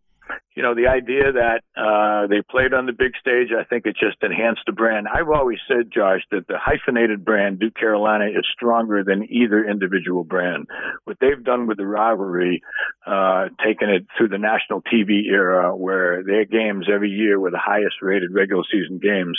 you 0.56 0.62
know, 0.62 0.74
the 0.74 0.88
idea 0.88 1.32
that 1.32 1.60
uh, 1.76 2.26
they 2.28 2.40
played 2.50 2.72
on 2.72 2.86
the 2.86 2.92
big 2.92 3.12
stage, 3.20 3.48
I 3.52 3.64
think 3.64 3.84
it 3.84 3.96
just 4.00 4.16
enhanced 4.22 4.62
the 4.66 4.72
brand. 4.72 5.06
I've 5.06 5.28
always 5.28 5.58
said, 5.68 5.92
Josh, 5.92 6.22
that 6.30 6.46
the 6.48 6.56
hyphenated 6.58 7.24
brand 7.24 7.60
Duke 7.60 7.74
Carolina 7.74 8.26
is 8.26 8.46
stronger 8.54 9.04
than 9.04 9.28
either 9.30 9.68
individual 9.68 10.24
brand. 10.24 10.66
What 11.04 11.18
they've 11.20 11.44
done 11.44 11.66
with 11.66 11.76
the 11.76 11.86
rivalry, 11.86 12.62
uh, 13.06 13.48
taking 13.62 13.90
it 13.90 14.06
through 14.16 14.28
the 14.28 14.38
national 14.38 14.80
TV 14.82 15.26
era, 15.30 15.76
where 15.76 16.24
their 16.24 16.46
games 16.46 16.86
every 16.92 17.10
year 17.10 17.38
were 17.38 17.50
the 17.50 17.60
highest 17.62 17.96
rated 18.00 18.32
regular 18.32 18.62
season 18.72 18.98
games, 18.98 19.38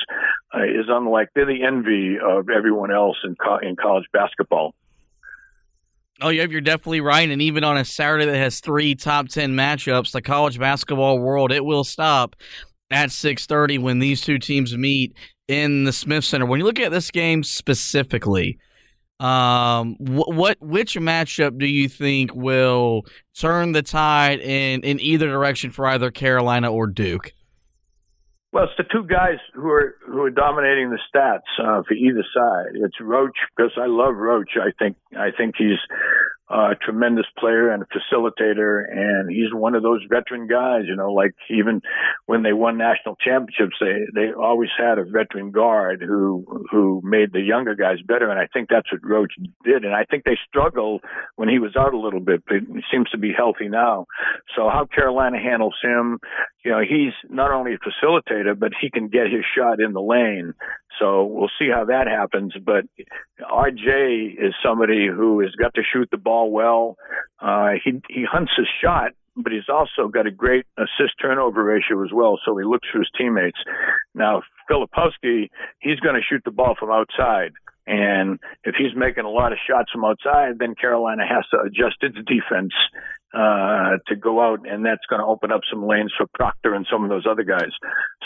uh, 0.53 0.63
is 0.63 0.85
unlike 0.87 1.29
they're 1.33 1.47
the 1.47 1.63
envy 1.63 2.17
of 2.23 2.49
everyone 2.49 2.91
else 2.91 3.17
in 3.23 3.35
co- 3.35 3.57
in 3.57 3.75
college 3.75 4.05
basketball. 4.13 4.75
Oh, 6.21 6.29
yeah, 6.29 6.45
you're 6.49 6.61
definitely 6.61 7.01
right. 7.01 7.29
And 7.29 7.41
even 7.41 7.63
on 7.63 7.77
a 7.77 7.85
Saturday 7.85 8.25
that 8.25 8.35
has 8.35 8.59
three 8.59 8.95
top 8.95 9.27
ten 9.27 9.53
matchups, 9.53 10.11
the 10.11 10.21
college 10.21 10.59
basketball 10.59 11.19
world 11.19 11.51
it 11.51 11.63
will 11.63 11.83
stop 11.83 12.35
at 12.89 13.11
6:30 13.11 13.77
when 13.79 13.99
these 13.99 14.21
two 14.21 14.39
teams 14.39 14.75
meet 14.75 15.15
in 15.47 15.83
the 15.83 15.93
Smith 15.93 16.23
Center. 16.25 16.45
When 16.45 16.59
you 16.59 16.65
look 16.65 16.79
at 16.79 16.91
this 16.91 17.11
game 17.11 17.43
specifically, 17.43 18.57
um, 19.19 19.95
what 19.99 20.57
which 20.59 20.95
matchup 20.95 21.57
do 21.57 21.65
you 21.65 21.89
think 21.89 22.33
will 22.33 23.03
turn 23.37 23.71
the 23.71 23.81
tide 23.83 24.39
in 24.39 24.81
in 24.81 24.99
either 24.99 25.27
direction 25.27 25.71
for 25.71 25.87
either 25.87 26.11
Carolina 26.11 26.71
or 26.71 26.87
Duke? 26.87 27.33
Well, 28.57 28.65
it's 28.65 28.73
the 28.75 28.91
two 28.91 29.05
guys 29.05 29.37
who 29.53 29.69
are 29.69 29.97
who 30.07 30.19
are 30.23 30.31
dominating 30.31 30.89
the 30.89 30.97
stats 31.13 31.45
uh, 31.61 31.83
for 31.87 31.93
either 31.93 32.25
side. 32.33 32.73
It's 32.73 32.99
Roach 32.99 33.37
because 33.55 33.71
I 33.77 33.85
love 33.85 34.15
Roach. 34.15 34.57
I 34.59 34.71
think 34.79 34.97
I 35.15 35.29
think 35.29 35.53
he's 35.59 35.77
a 36.49 36.75
tremendous 36.81 37.25
player 37.37 37.69
and 37.69 37.83
a 37.83 37.87
facilitator, 37.87 38.83
and 38.89 39.29
he's 39.29 39.53
one 39.53 39.75
of 39.75 39.83
those 39.83 40.01
veteran 40.09 40.47
guys. 40.47 40.83
You 40.87 40.95
know, 40.95 41.11
like 41.11 41.35
even 41.49 41.81
when 42.25 42.43
they 42.43 42.53
won 42.53 42.77
national 42.77 43.15
championships, 43.17 43.75
they 43.79 44.05
they 44.13 44.31
always 44.33 44.69
had 44.77 44.97
a 44.97 45.03
veteran 45.03 45.51
guard 45.51 46.01
who 46.01 46.65
who 46.71 47.01
made 47.03 47.33
the 47.33 47.41
younger 47.41 47.75
guys 47.75 47.97
better, 48.05 48.29
and 48.29 48.39
I 48.39 48.47
think 48.47 48.69
that's 48.69 48.91
what 48.91 49.03
Roach 49.03 49.33
did. 49.63 49.83
And 49.83 49.93
I 49.93 50.05
think 50.05 50.23
they 50.23 50.37
struggled 50.47 51.03
when 51.35 51.49
he 51.49 51.59
was 51.59 51.75
out 51.75 51.93
a 51.93 51.99
little 51.99 52.21
bit, 52.21 52.43
but 52.47 52.57
he 52.57 52.81
seems 52.91 53.09
to 53.09 53.17
be 53.17 53.33
healthy 53.35 53.67
now. 53.67 54.05
So 54.55 54.69
how 54.69 54.85
Carolina 54.85 55.39
handles 55.39 55.75
him, 55.81 56.19
you 56.63 56.71
know, 56.71 56.79
he's 56.79 57.13
not 57.29 57.51
only 57.51 57.73
a 57.73 57.77
facilitator, 57.77 58.57
but 58.57 58.71
he 58.79 58.89
can 58.89 59.07
get 59.07 59.27
his 59.31 59.43
shot 59.57 59.81
in 59.81 59.93
the 59.93 60.01
lane. 60.01 60.53
So 60.99 61.25
we'll 61.25 61.51
see 61.59 61.69
how 61.73 61.85
that 61.85 62.07
happens. 62.07 62.53
But 62.63 62.85
RJ 63.41 64.33
is 64.33 64.53
somebody 64.63 65.07
who 65.07 65.41
has 65.41 65.51
got 65.51 65.73
to 65.75 65.81
shoot 65.83 66.09
the 66.11 66.17
ball 66.17 66.51
well. 66.51 66.97
Uh, 67.39 67.73
he 67.83 68.01
he 68.09 68.25
hunts 68.29 68.51
his 68.57 68.67
shot, 68.81 69.11
but 69.35 69.51
he's 69.51 69.69
also 69.69 70.07
got 70.07 70.25
a 70.25 70.31
great 70.31 70.65
assist 70.77 71.13
turnover 71.21 71.63
ratio 71.63 72.03
as 72.03 72.11
well. 72.13 72.39
So 72.45 72.57
he 72.57 72.65
looks 72.65 72.87
for 72.91 72.99
his 72.99 73.09
teammates. 73.17 73.59
Now 74.15 74.41
Filipowski, 74.69 75.49
he's 75.79 75.99
going 75.99 76.15
to 76.15 76.21
shoot 76.27 76.41
the 76.43 76.51
ball 76.51 76.75
from 76.79 76.91
outside. 76.91 77.53
And 77.85 78.39
if 78.65 78.75
he's 78.77 78.93
making 78.97 79.23
a 79.23 79.29
lot 79.29 79.53
of 79.53 79.59
shots 79.65 79.91
from 79.91 80.03
outside, 80.03 80.59
then 80.59 80.75
Carolina 80.75 81.23
has 81.25 81.45
to 81.51 81.59
adjust 81.65 81.95
its 82.01 82.17
defense 82.27 82.73
uh, 83.33 83.97
to 84.07 84.15
go 84.15 84.41
out, 84.41 84.67
and 84.67 84.85
that's 84.85 85.05
going 85.09 85.19
to 85.19 85.25
open 85.25 85.51
up 85.51 85.61
some 85.69 85.85
lanes 85.85 86.13
for 86.17 86.27
Proctor 86.33 86.73
and 86.73 86.87
some 86.89 87.03
of 87.03 87.09
those 87.09 87.25
other 87.29 87.43
guys. 87.43 87.71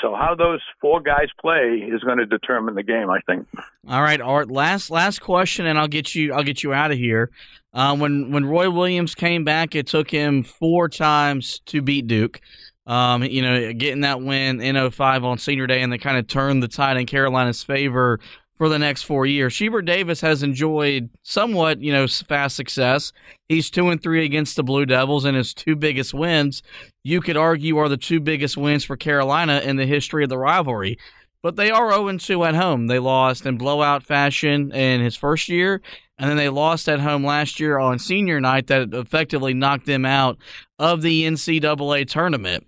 So 0.02 0.16
how 0.16 0.36
those 0.36 0.62
four 0.80 1.02
guys 1.02 1.28
play 1.40 1.88
is 1.92 2.02
going 2.04 2.20
to 2.20 2.26
determine 2.26 2.76
the 2.76 2.84
game, 2.84 3.10
I 3.10 3.20
think. 3.26 3.48
All 3.88 4.02
right, 4.02 4.22
Art. 4.22 4.52
Last 4.52 4.92
last 4.92 5.20
question, 5.20 5.66
and 5.66 5.80
I'll 5.80 5.88
get 5.88 6.14
you 6.14 6.34
I'll 6.34 6.44
get 6.44 6.64
you 6.64 6.74
out 6.74 6.92
of 6.92 6.98
here. 6.98 7.32
Uh, 7.74 7.96
when 7.96 8.32
when 8.32 8.46
Roy 8.46 8.70
Williams 8.70 9.16
came 9.16 9.44
back, 9.44 9.76
it 9.76 9.88
took 9.88 10.12
him 10.12 10.44
four 10.44 10.88
times 10.88 11.62
to 11.68 11.82
beat 11.82 12.08
Duke. 12.08 12.40
Um, 12.86 13.24
you 13.24 13.42
know, 13.42 13.74
getting 13.74 14.02
that 14.02 14.22
win 14.22 14.60
in 14.60 14.90
05 14.92 15.24
on 15.24 15.38
Senior 15.38 15.68
Day, 15.68 15.82
and 15.82 15.94
they 15.94 16.00
kind 16.00 16.18
of 16.18 16.28
turned 16.28 16.62
the 16.62 16.68
tide 16.68 16.98
in 16.98 17.06
Carolina's 17.06 17.64
favor 17.64 18.20
for 18.62 18.70
the 18.70 18.78
next 18.78 19.02
four 19.02 19.26
years. 19.26 19.54
Sherbert 19.54 19.88
Davis 19.88 20.22
has 20.22 20.44
enjoyed 20.44 21.10
somewhat, 21.24 21.82
you 21.82 21.92
know, 21.92 22.06
fast 22.08 22.56
success. 22.56 23.12
He's 23.50 23.72
two 23.72 23.90
and 23.90 24.00
three 24.00 24.24
against 24.24 24.56
the 24.56 24.62
Blue 24.62 24.86
Devils, 24.86 25.26
and 25.26 25.36
his 25.36 25.56
two 25.56 25.76
biggest 25.76 26.14
wins, 26.14 26.62
you 27.04 27.22
could 27.22 27.38
argue, 27.38 27.80
are 27.80 27.90
the 27.90 27.98
two 27.98 28.20
biggest 28.20 28.58
wins 28.58 28.84
for 28.84 28.96
Carolina 28.96 29.62
in 29.62 29.78
the 29.78 29.88
history 29.88 30.24
of 30.24 30.30
the 30.30 30.38
rivalry. 30.38 31.00
But 31.42 31.56
they 31.56 31.72
are 31.72 31.92
0 31.92 32.16
2 32.20 32.44
at 32.44 32.54
home. 32.54 32.86
They 32.86 33.00
lost 33.00 33.48
in 33.48 33.58
blowout 33.58 34.04
fashion 34.04 34.72
in 34.72 35.02
his 35.02 35.16
first 35.16 35.50
year, 35.50 35.82
and 36.20 36.30
then 36.30 36.38
they 36.38 36.50
lost 36.50 36.88
at 36.88 37.00
home 37.00 37.26
last 37.26 37.60
year 37.60 37.80
on 37.80 37.98
senior 37.98 38.40
night 38.40 38.68
that 38.68 38.94
effectively 38.94 39.56
knocked 39.56 39.88
them 39.88 40.06
out 40.06 40.38
of 40.78 41.02
the 41.02 41.24
NCAA 41.24 42.08
tournament. 42.08 42.68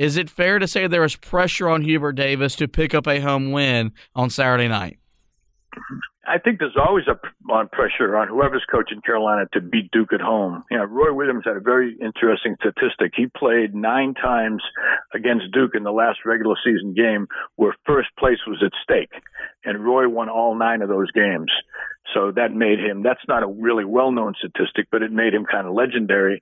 Is 0.00 0.16
it 0.16 0.30
fair 0.30 0.58
to 0.58 0.66
say 0.66 0.88
there 0.88 1.04
is 1.04 1.14
pressure 1.14 1.68
on 1.68 1.82
Hubert 1.82 2.14
Davis 2.14 2.56
to 2.56 2.66
pick 2.66 2.92
up 2.92 3.06
a 3.06 3.20
home 3.20 3.52
win 3.52 3.92
on 4.16 4.30
Saturday 4.30 4.66
night? 4.66 4.97
I 6.26 6.38
think 6.38 6.58
there's 6.58 6.76
always 6.76 7.06
a 7.08 7.18
on 7.50 7.68
pressure 7.68 8.16
on 8.16 8.28
whoever's 8.28 8.64
coaching 8.70 9.00
Carolina 9.00 9.46
to 9.54 9.60
beat 9.60 9.90
Duke 9.90 10.12
at 10.12 10.20
home. 10.20 10.64
You 10.70 10.78
know, 10.78 10.84
Roy 10.84 11.12
Williams 11.12 11.44
had 11.46 11.56
a 11.56 11.60
very 11.60 11.96
interesting 12.00 12.56
statistic. 12.60 13.12
He 13.16 13.26
played 13.26 13.74
nine 13.74 14.14
times 14.14 14.62
against 15.14 15.52
Duke 15.52 15.74
in 15.74 15.84
the 15.84 15.92
last 15.92 16.18
regular 16.26 16.56
season 16.64 16.94
game 16.94 17.26
where 17.56 17.74
first 17.86 18.08
place 18.18 18.38
was 18.46 18.62
at 18.64 18.72
stake, 18.82 19.12
and 19.64 19.84
Roy 19.84 20.08
won 20.08 20.28
all 20.28 20.54
nine 20.54 20.82
of 20.82 20.88
those 20.88 21.10
games. 21.12 21.50
So 22.14 22.32
that 22.32 22.52
made 22.52 22.78
him, 22.78 23.02
that's 23.02 23.20
not 23.28 23.42
a 23.42 23.46
really 23.46 23.84
well 23.84 24.12
known 24.12 24.34
statistic, 24.38 24.88
but 24.90 25.02
it 25.02 25.12
made 25.12 25.34
him 25.34 25.44
kind 25.44 25.66
of 25.66 25.74
legendary. 25.74 26.40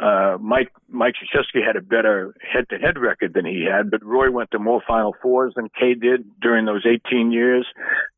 Uh, 0.00 0.36
Mike, 0.40 0.72
Mike 0.88 1.14
Krzyzewski 1.14 1.64
had 1.66 1.76
a 1.76 1.80
better 1.80 2.34
head 2.40 2.66
to 2.70 2.76
head 2.76 2.98
record 2.98 3.34
than 3.34 3.44
he 3.44 3.66
had, 3.70 3.90
but 3.90 4.04
Roy 4.04 4.30
went 4.30 4.50
to 4.52 4.58
more 4.58 4.82
Final 4.86 5.14
Fours 5.20 5.52
than 5.56 5.68
K 5.78 5.94
did 5.94 6.24
during 6.40 6.66
those 6.66 6.86
18 6.86 7.32
years. 7.32 7.66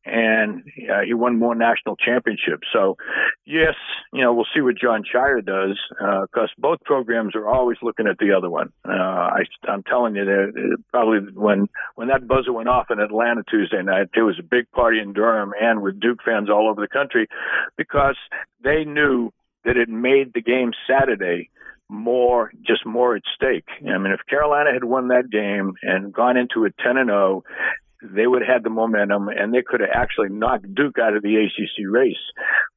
And 0.03 0.63
uh, 0.91 1.01
he 1.05 1.13
won 1.13 1.37
more 1.37 1.53
national 1.53 1.95
championships. 1.95 2.67
So, 2.73 2.97
yes, 3.45 3.75
you 4.11 4.21
know, 4.23 4.33
we'll 4.33 4.47
see 4.53 4.61
what 4.61 4.75
Jon 4.75 5.03
Scheyer 5.03 5.45
does, 5.45 5.77
because 5.99 6.49
uh, 6.49 6.57
both 6.57 6.81
programs 6.85 7.35
are 7.35 7.47
always 7.47 7.77
looking 7.83 8.07
at 8.07 8.17
the 8.17 8.31
other 8.35 8.49
one. 8.49 8.71
Uh, 8.83 8.91
I, 8.91 9.41
I'm 9.67 9.83
telling 9.83 10.15
you, 10.15 10.25
that 10.25 10.77
probably 10.91 11.19
when 11.33 11.67
when 11.95 12.07
that 12.07 12.27
buzzer 12.27 12.51
went 12.51 12.67
off 12.67 12.87
in 12.89 12.99
Atlanta 12.99 13.43
Tuesday 13.49 13.83
night, 13.83 14.07
there 14.13 14.25
was 14.25 14.39
a 14.39 14.43
big 14.43 14.71
party 14.71 14.99
in 14.99 15.13
Durham 15.13 15.51
and 15.59 15.81
with 15.81 15.99
Duke 15.99 16.19
fans 16.25 16.49
all 16.49 16.69
over 16.69 16.81
the 16.81 16.87
country 16.91 17.27
because 17.77 18.17
they 18.63 18.83
knew 18.85 19.31
that 19.65 19.77
it 19.77 19.89
made 19.89 20.33
the 20.33 20.41
game 20.41 20.71
Saturday 20.87 21.49
more 21.89 22.51
just 22.65 22.85
more 22.85 23.15
at 23.15 23.23
stake. 23.35 23.67
I 23.81 23.97
mean, 23.97 24.13
if 24.13 24.25
Carolina 24.27 24.71
had 24.73 24.85
won 24.85 25.09
that 25.09 25.29
game 25.29 25.73
and 25.83 26.13
gone 26.13 26.37
into 26.37 26.65
a 26.65 26.71
10 26.83 26.97
and 26.97 27.09
0, 27.09 27.43
they 28.01 28.27
would 28.27 28.41
have 28.41 28.55
had 28.55 28.63
the 28.63 28.69
momentum 28.69 29.29
and 29.29 29.53
they 29.53 29.61
could 29.65 29.79
have 29.79 29.89
actually 29.93 30.29
knocked 30.29 30.73
Duke 30.73 30.97
out 30.99 31.15
of 31.15 31.21
the 31.21 31.35
ACC 31.35 31.85
race. 31.89 32.15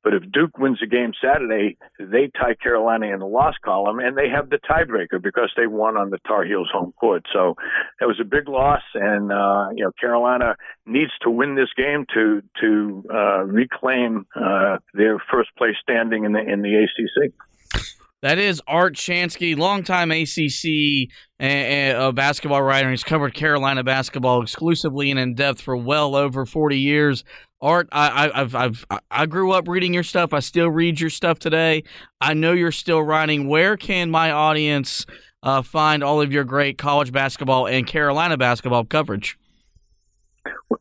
But 0.03 0.15
if 0.15 0.31
Duke 0.31 0.59
wins 0.59 0.79
the 0.81 0.87
game 0.87 1.13
Saturday, 1.23 1.79
they 1.99 2.31
tie 2.39 2.55
Carolina 2.55 3.07
in 3.07 3.21
the 3.21 3.27
loss 3.27 3.55
column 3.65 3.99
and 3.99 4.17
they 4.17 4.29
have 4.29 4.51
the 4.51 4.59
tiebreaker 4.59 5.23
because 5.23 5.51
they 5.57 5.67
won 5.67 5.97
on 5.97 6.11
the 6.11 6.19
Tar 6.27 6.45
Heels 6.45 6.69
home 6.73 6.93
court. 6.93 7.25
So 7.33 7.55
it 8.01 8.05
was 8.05 8.21
a 8.21 8.25
big 8.25 8.49
loss 8.49 8.83
and, 8.95 9.33
uh, 9.33 9.69
you 9.75 9.85
know, 9.85 9.93
Carolina 9.99 10.57
needs 10.87 11.13
to 11.23 11.31
win 11.31 11.55
this 11.55 11.73
game 11.77 12.05
to, 12.15 12.43
to, 12.61 13.05
uh, 13.13 13.45
reclaim, 13.45 14.27
uh, 14.37 14.79
their 14.93 15.19
first 15.31 15.51
place 15.57 15.77
standing 15.83 16.25
in 16.25 16.33
the, 16.33 16.41
in 16.41 16.63
the 16.63 16.75
ACC. 16.75 17.33
That 18.25 18.39
is 18.39 18.63
Art 18.67 18.95
Chansky, 18.95 19.55
longtime 19.55 20.11
ACC 20.11 21.11
uh, 21.39 22.11
basketball 22.13 22.63
writer. 22.63 22.91
He's 22.91 23.05
covered 23.05 23.35
Carolina 23.35 23.85
basketball 23.85 24.41
exclusively 24.41 25.11
and 25.11 25.21
in 25.21 25.35
depth 25.35 25.61
for 25.61 25.77
well 25.77 26.17
over 26.17 26.47
40 26.47 26.79
years. 26.79 27.23
Art, 27.61 27.87
I, 27.93 28.31
I've, 28.35 28.55
I've, 28.55 28.87
I 29.11 29.27
grew 29.27 29.53
up 29.53 29.69
reading 29.69 29.93
your 29.93 30.05
stuff. 30.05 30.33
I 30.33 30.41
still 30.41 30.71
read 30.71 31.01
your 31.01 31.11
stuff 31.11 31.39
today. 31.39 31.85
I 32.19 32.33
know 32.33 32.53
you're 32.53 32.73
still 32.73 33.03
writing. 33.03 33.47
Where 33.47 33.77
can 33.77 34.11
my 34.11 34.31
audience 34.31 35.05
uh, 35.43 35.61
find 35.61 36.03
all 36.03 36.23
of 36.23 36.33
your 36.33 36.45
great 36.45 36.79
college 36.79 37.13
basketball 37.13 37.67
and 37.67 37.87
Carolina 37.87 38.39
basketball 38.39 38.87
coverage? 38.87 39.37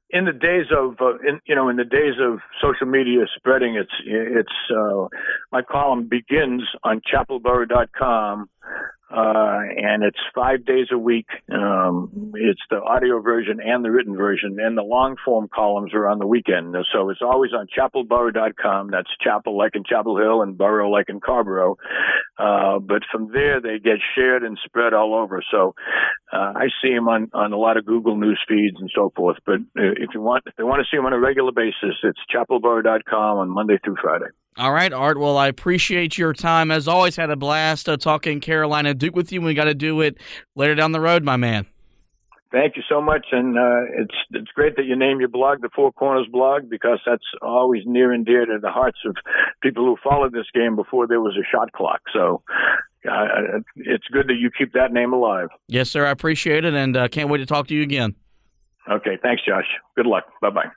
In 0.10 0.26
the 0.26 0.32
days 0.32 0.68
of 0.72 0.96
uh, 1.02 1.18
in, 1.28 1.40
you 1.46 1.56
know 1.56 1.70
in 1.70 1.76
the 1.76 1.84
days 1.84 2.16
of 2.20 2.40
social 2.62 2.88
media 2.88 3.26
spreading 3.36 3.76
it's 3.76 3.92
it's 4.06 4.50
uh, 4.76 5.08
my 5.52 5.62
column 5.62 6.08
begins 6.08 6.64
on 6.84 7.02
chapelboro.com 7.02 8.50
uh, 9.14 9.62
and 9.78 10.04
it's 10.04 10.18
five 10.34 10.66
days 10.66 10.88
a 10.92 10.98
week. 10.98 11.28
Um, 11.52 12.34
it's 12.34 12.62
the 12.72 12.78
audio 12.78 13.22
version 13.22 13.60
and 13.64 13.86
the 13.86 13.92
written 13.92 14.18
version, 14.18 14.58
and 14.60 14.76
the 14.76 14.82
long 14.82 15.18
form 15.24 15.48
columns 15.54 15.94
are 15.94 16.08
on 16.08 16.18
the 16.18 16.26
weekend. 16.26 16.76
So 16.92 17.12
it's 17.12 17.22
always 17.22 17.52
on 17.54 17.68
chapelboro.com. 17.78 18.90
That's 18.90 19.10
chapel 19.22 19.56
like 19.56 19.76
in 19.76 19.84
Chapel 19.84 20.18
Hill 20.18 20.42
and 20.42 20.58
borough 20.58 20.90
like 20.90 21.10
in 21.10 21.20
Carrboro. 21.20 21.78
Uh, 22.40 22.80
but 22.80 23.04
from 23.12 23.32
there, 23.32 23.62
they 23.62 23.78
get 23.78 24.00
shared 24.16 24.44
and 24.44 24.58
spread 24.66 24.96
all 24.96 25.14
over. 25.14 25.44
So 25.52 25.76
uh, 26.32 26.54
I 26.56 26.70
see 26.82 26.92
them 26.92 27.08
on, 27.08 27.30
on 27.34 27.54
a 27.54 27.58
lot 27.58 27.78
of 27.78 27.86
Google 27.86 28.18
news 28.18 28.42
feeds 28.48 28.78
and 28.80 28.90
so 28.96 29.14
forth. 29.16 29.38
But 29.46 29.60
uh, 29.78 29.94
if 29.98 30.10
you 30.16 30.22
want, 30.22 30.44
if 30.48 30.56
they 30.56 30.64
want 30.64 30.82
to 30.82 30.88
see 30.90 30.98
them 30.98 31.06
on 31.06 31.14
a 31.14 31.20
regular 31.20 31.52
basis, 31.52 31.96
it's 32.02 32.20
chapelboro.com 32.34 33.38
on 33.38 33.50
Monday 33.50 33.78
through 33.84 33.98
Friday. 34.02 34.34
All 34.58 34.72
right, 34.72 34.94
Art. 34.94 35.20
Well, 35.20 35.38
I 35.38 35.48
appreciate 35.48 36.18
your 36.18 36.34
time. 36.34 36.70
As 36.70 36.88
always, 36.88 37.16
had 37.16 37.30
a 37.30 37.36
blast 37.36 37.90
uh, 37.90 37.98
talking 37.98 38.40
Carolina 38.40 38.94
Duke 38.94 39.16
with 39.16 39.32
you. 39.32 39.42
We 39.42 39.54
got 39.54 39.66
to 39.66 39.74
do 39.74 40.02
it 40.02 40.18
later 40.56 40.76
down 40.76 40.92
the 40.92 41.00
road, 41.00 41.24
my 41.24 41.38
man. 41.38 41.66
Thank 42.52 42.76
you 42.76 42.84
so 42.88 43.02
much, 43.02 43.26
and 43.32 43.58
uh, 43.58 43.82
it's 43.98 44.14
it's 44.30 44.52
great 44.54 44.76
that 44.76 44.86
you 44.86 44.96
name 44.96 45.20
your 45.20 45.28
blog 45.28 45.62
the 45.62 45.70
Four 45.76 45.92
Corners 45.92 46.28
blog 46.32 46.70
because 46.70 47.00
that's 47.04 47.24
always 47.42 47.82
near 47.88 48.12
and 48.12 48.24
dear 48.28 48.46
to 48.46 48.60
the 48.62 48.70
hearts 48.70 49.00
of 49.08 49.16
people 49.64 49.86
who 49.86 49.98
followed 50.04 50.34
this 50.34 50.46
game 50.54 50.76
before 50.76 51.08
there 51.08 51.20
was 51.20 51.36
a 51.36 51.44
shot 51.52 51.72
clock. 51.72 52.02
So 52.14 52.44
uh, 53.10 53.62
it's 53.76 54.06
good 54.12 54.28
that 54.28 54.36
you 54.40 54.52
keep 54.56 54.74
that 54.74 54.94
name 54.94 55.14
alive. 55.14 55.48
Yes, 55.68 55.90
sir. 55.90 56.06
I 56.06 56.12
appreciate 56.12 56.64
it, 56.64 56.76
and 56.76 56.96
uh, 56.96 57.08
can't 57.08 57.28
wait 57.28 57.40
to 57.40 57.48
talk 57.48 57.66
to 57.70 57.74
you 57.74 57.82
again. 57.82 58.14
Okay, 58.88 59.18
thanks, 59.24 59.42
Josh. 59.44 59.66
Good 59.96 60.06
luck. 60.06 60.26
Bye 60.40 60.52
bye. 60.52 60.70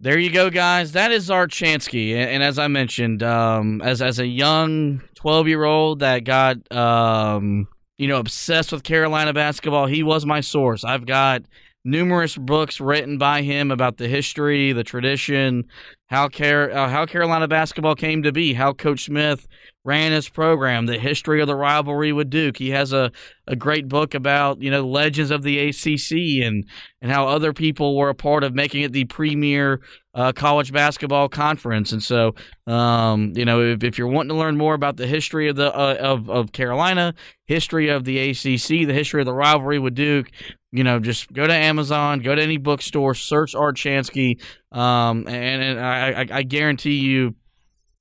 There 0.00 0.16
you 0.16 0.30
go, 0.30 0.48
guys. 0.48 0.92
That 0.92 1.10
is 1.10 1.28
Art 1.28 1.50
Chansky, 1.50 2.14
and 2.14 2.40
as 2.40 2.56
I 2.56 2.68
mentioned, 2.68 3.20
um, 3.24 3.82
as 3.82 4.00
as 4.00 4.20
a 4.20 4.26
young 4.26 5.02
twelve 5.16 5.48
year 5.48 5.64
old 5.64 5.98
that 6.00 6.22
got 6.22 6.70
um, 6.72 7.66
you 7.96 8.06
know 8.06 8.18
obsessed 8.18 8.70
with 8.70 8.84
Carolina 8.84 9.32
basketball, 9.32 9.86
he 9.86 10.04
was 10.04 10.24
my 10.24 10.40
source. 10.40 10.84
I've 10.84 11.04
got 11.04 11.42
numerous 11.88 12.36
books 12.36 12.80
written 12.80 13.18
by 13.18 13.42
him 13.42 13.70
about 13.70 13.96
the 13.96 14.08
history, 14.08 14.72
the 14.72 14.84
tradition, 14.84 15.64
how 16.08 16.28
Car- 16.28 16.70
uh, 16.70 16.88
how 16.88 17.06
Carolina 17.06 17.48
basketball 17.48 17.94
came 17.94 18.22
to 18.22 18.32
be, 18.32 18.52
how 18.52 18.72
Coach 18.72 19.04
Smith 19.04 19.46
ran 19.84 20.12
his 20.12 20.28
program, 20.28 20.86
the 20.86 20.98
history 20.98 21.40
of 21.40 21.46
the 21.46 21.54
rivalry 21.54 22.12
with 22.12 22.28
Duke. 22.28 22.58
He 22.58 22.70
has 22.70 22.92
a, 22.92 23.10
a 23.46 23.56
great 23.56 23.88
book 23.88 24.14
about, 24.14 24.60
you 24.60 24.70
know, 24.70 24.86
legends 24.86 25.30
of 25.30 25.42
the 25.42 25.58
ACC 25.58 26.46
and, 26.46 26.66
and 27.00 27.10
how 27.10 27.26
other 27.26 27.52
people 27.54 27.96
were 27.96 28.10
a 28.10 28.14
part 28.14 28.44
of 28.44 28.54
making 28.54 28.82
it 28.82 28.92
the 28.92 29.06
premier 29.06 29.80
uh, 30.14 30.32
college 30.32 30.72
basketball 30.72 31.28
conference. 31.28 31.92
And 31.92 32.02
so, 32.02 32.34
um, 32.66 33.32
you 33.34 33.44
know, 33.44 33.62
if, 33.62 33.82
if, 33.82 33.96
you're 33.96 34.08
wanting 34.08 34.30
to 34.30 34.34
learn 34.34 34.58
more 34.58 34.74
about 34.74 34.96
the 34.96 35.06
history 35.06 35.48
of 35.48 35.56
the 35.56 35.74
uh, 35.74 35.94
of, 35.94 36.28
of 36.28 36.52
Carolina, 36.52 37.14
history 37.46 37.88
of 37.88 38.04
the 38.04 38.18
ACC, 38.30 38.86
the 38.86 38.92
history 38.92 39.22
of 39.22 39.26
the 39.26 39.32
rivalry 39.32 39.78
with 39.78 39.94
Duke, 39.94 40.30
you 40.72 40.84
know, 40.84 40.98
just 40.98 41.32
go 41.32 41.46
to 41.46 41.52
Amazon, 41.52 42.20
go 42.20 42.34
to 42.34 42.42
any 42.42 42.58
bookstore, 42.58 43.14
search 43.14 43.54
Art 43.54 43.76
Chansky, 43.76 44.40
um, 44.72 45.26
and, 45.26 45.62
and 45.62 45.80
I, 45.80 46.22
I, 46.22 46.26
I 46.30 46.42
guarantee 46.42 46.96
you 46.96 47.34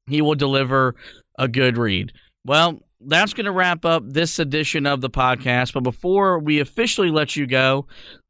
he 0.08 0.22
will 0.22 0.36
deliver 0.36 0.96
a 1.38 1.48
good 1.48 1.78
read. 1.78 2.14
Well, 2.46 2.82
that's 3.00 3.34
going 3.34 3.46
to 3.46 3.52
wrap 3.52 3.86
up 3.86 4.04
this 4.06 4.40
edition 4.40 4.86
of 4.86 5.02
the 5.02 5.10
podcast. 5.10 5.74
But 5.74 5.84
before 5.84 6.40
we 6.40 6.60
officially 6.60 7.12
let 7.12 7.36
you 7.36 7.46
go, 7.46 7.86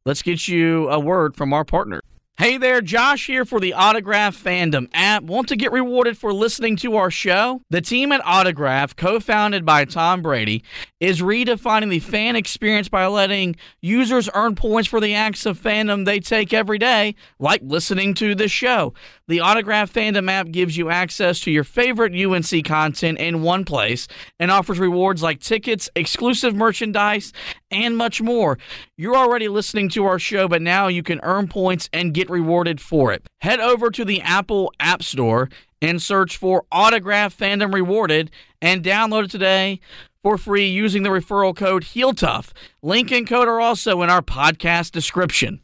let's 0.05 0.21
get 0.21 0.47
you 0.47 0.89
a 0.89 0.99
word 0.99 1.35
from 1.35 1.53
our 1.53 1.63
partner. 1.63 2.01
Hey 2.39 2.57
there, 2.59 2.81
Josh 2.81 3.25
here 3.25 3.45
for 3.45 3.59
the 3.59 3.73
Autograph 3.73 4.37
Fandom 4.37 4.89
app. 4.93 5.23
Want 5.23 5.47
to 5.47 5.55
get 5.55 5.71
rewarded 5.71 6.19
for 6.19 6.31
listening 6.31 6.75
to 6.75 6.95
our 6.95 7.09
show? 7.09 7.63
The 7.71 7.81
team 7.81 8.11
at 8.11 8.21
Autograph, 8.23 8.95
co 8.95 9.19
founded 9.19 9.65
by 9.65 9.85
Tom 9.85 10.21
Brady, 10.21 10.63
is 10.99 11.19
redefining 11.19 11.89
the 11.89 11.97
fan 11.97 12.35
experience 12.35 12.89
by 12.89 13.07
letting 13.07 13.55
users 13.81 14.29
earn 14.35 14.53
points 14.53 14.87
for 14.87 14.99
the 14.99 15.15
acts 15.15 15.47
of 15.47 15.59
fandom 15.59 16.05
they 16.05 16.19
take 16.19 16.53
every 16.53 16.77
day, 16.77 17.15
like 17.39 17.61
listening 17.63 18.13
to 18.13 18.35
this 18.35 18.51
show. 18.51 18.93
The 19.27 19.39
Autograph 19.39 19.91
Fandom 19.91 20.29
app 20.29 20.51
gives 20.51 20.77
you 20.77 20.91
access 20.91 21.39
to 21.41 21.51
your 21.51 21.63
favorite 21.63 22.13
UNC 22.13 22.63
content 22.65 23.17
in 23.17 23.41
one 23.41 23.65
place 23.65 24.07
and 24.39 24.51
offers 24.51 24.77
rewards 24.77 25.23
like 25.23 25.39
tickets, 25.39 25.89
exclusive 25.95 26.55
merchandise, 26.55 27.33
and 27.71 27.97
much 27.97 28.21
more. 28.21 28.57
You're 28.95 29.17
already 29.17 29.47
listening 29.47 29.89
to 29.89 30.05
our 30.05 30.19
show, 30.19 30.47
but 30.47 30.61
now 30.61 30.87
you 30.87 31.03
can 31.03 31.19
earn 31.23 31.47
points 31.47 31.89
and 31.91 32.13
get 32.13 32.26
rewarded 32.29 32.81
for 32.81 33.11
it. 33.11 33.25
Head 33.41 33.59
over 33.59 33.89
to 33.91 34.05
the 34.05 34.21
Apple 34.21 34.71
App 34.79 35.03
Store 35.03 35.49
and 35.81 36.01
search 36.01 36.37
for 36.37 36.65
Autograph 36.71 37.37
Fandom 37.37 37.73
Rewarded 37.73 38.31
and 38.61 38.83
download 38.83 39.25
it 39.25 39.31
today 39.31 39.79
for 40.23 40.37
free 40.37 40.67
using 40.67 41.03
the 41.03 41.09
referral 41.09 41.55
code 41.55 41.83
HeelTough. 41.83 42.51
Link 42.81 43.11
and 43.11 43.27
code 43.27 43.47
are 43.47 43.61
also 43.61 44.01
in 44.01 44.09
our 44.09 44.21
podcast 44.21 44.91
description. 44.91 45.61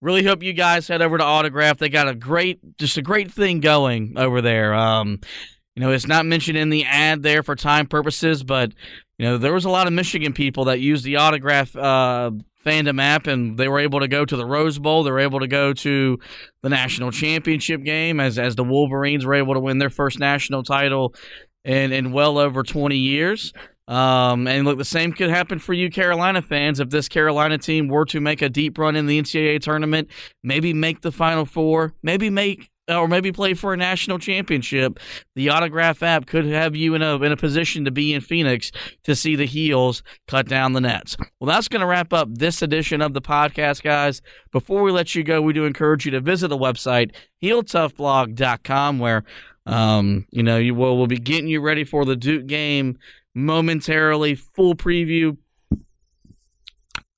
Really 0.00 0.24
hope 0.24 0.42
you 0.42 0.52
guys 0.52 0.86
head 0.86 1.02
over 1.02 1.18
to 1.18 1.24
Autograph. 1.24 1.78
They 1.78 1.88
got 1.88 2.08
a 2.08 2.14
great, 2.14 2.78
just 2.78 2.98
a 2.98 3.02
great 3.02 3.32
thing 3.32 3.60
going 3.60 4.14
over 4.16 4.40
there. 4.42 4.74
Um, 4.74 5.20
you 5.74 5.80
know, 5.80 5.90
it's 5.90 6.06
not 6.06 6.26
mentioned 6.26 6.56
in 6.56 6.68
the 6.68 6.84
ad 6.84 7.22
there 7.22 7.42
for 7.42 7.56
time 7.56 7.86
purposes, 7.86 8.44
but 8.44 8.72
you 9.18 9.26
know, 9.26 9.38
there 9.38 9.52
was 9.52 9.64
a 9.64 9.70
lot 9.70 9.86
of 9.86 9.92
Michigan 9.92 10.32
people 10.32 10.64
that 10.66 10.80
used 10.80 11.04
the 11.04 11.16
Autograph 11.16 11.76
uh, 11.76 12.32
fandom 12.64 13.00
app, 13.00 13.26
and 13.26 13.56
they 13.56 13.68
were 13.68 13.78
able 13.78 14.00
to 14.00 14.08
go 14.08 14.24
to 14.24 14.36
the 14.36 14.46
Rose 14.46 14.78
Bowl. 14.78 15.04
They 15.04 15.10
were 15.10 15.20
able 15.20 15.40
to 15.40 15.46
go 15.46 15.72
to 15.72 16.18
the 16.62 16.68
national 16.68 17.12
championship 17.12 17.84
game 17.84 18.18
as 18.18 18.38
as 18.38 18.56
the 18.56 18.64
Wolverines 18.64 19.24
were 19.24 19.34
able 19.34 19.54
to 19.54 19.60
win 19.60 19.78
their 19.78 19.90
first 19.90 20.18
national 20.18 20.62
title 20.62 21.14
in 21.64 21.92
in 21.92 22.12
well 22.12 22.38
over 22.38 22.62
twenty 22.62 22.98
years. 22.98 23.52
Um, 23.86 24.46
and 24.46 24.64
look, 24.64 24.78
the 24.78 24.84
same 24.84 25.12
could 25.12 25.28
happen 25.28 25.58
for 25.58 25.74
you, 25.74 25.90
Carolina 25.90 26.40
fans. 26.40 26.80
If 26.80 26.88
this 26.88 27.06
Carolina 27.06 27.58
team 27.58 27.88
were 27.88 28.06
to 28.06 28.20
make 28.20 28.40
a 28.40 28.48
deep 28.48 28.78
run 28.78 28.96
in 28.96 29.06
the 29.06 29.20
NCAA 29.20 29.60
tournament, 29.60 30.08
maybe 30.42 30.72
make 30.72 31.02
the 31.02 31.12
Final 31.12 31.44
Four, 31.44 31.92
maybe 32.02 32.30
make 32.30 32.70
or 32.88 33.08
maybe 33.08 33.32
play 33.32 33.54
for 33.54 33.72
a 33.72 33.76
national 33.76 34.18
championship, 34.18 34.98
the 35.34 35.48
autograph 35.48 36.02
app 36.02 36.26
could 36.26 36.44
have 36.44 36.76
you 36.76 36.94
in 36.94 37.02
a 37.02 37.16
in 37.22 37.32
a 37.32 37.36
position 37.36 37.84
to 37.84 37.90
be 37.90 38.12
in 38.12 38.20
Phoenix 38.20 38.70
to 39.04 39.14
see 39.14 39.36
the 39.36 39.46
heels 39.46 40.02
cut 40.26 40.48
down 40.48 40.72
the 40.72 40.80
nets. 40.80 41.16
Well, 41.40 41.48
that's 41.48 41.68
going 41.68 41.80
to 41.80 41.86
wrap 41.86 42.12
up 42.12 42.28
this 42.30 42.62
edition 42.62 43.00
of 43.00 43.14
the 43.14 43.22
podcast, 43.22 43.82
guys. 43.82 44.20
Before 44.52 44.82
we 44.82 44.92
let 44.92 45.14
you 45.14 45.22
go, 45.22 45.40
we 45.40 45.52
do 45.52 45.64
encourage 45.64 46.04
you 46.04 46.10
to 46.12 46.20
visit 46.20 46.48
the 46.48 46.58
website 46.58 47.14
heeltoughblog.com 47.42 48.98
where 48.98 49.24
um, 49.66 50.26
you 50.30 50.42
know 50.42 50.58
you 50.58 50.74
will 50.74 50.96
we'll 50.96 51.06
be 51.06 51.18
getting 51.18 51.48
you 51.48 51.60
ready 51.60 51.84
for 51.84 52.04
the 52.04 52.16
Duke 52.16 52.46
game 52.46 52.98
momentarily. 53.34 54.34
Full 54.34 54.74
preview 54.74 55.36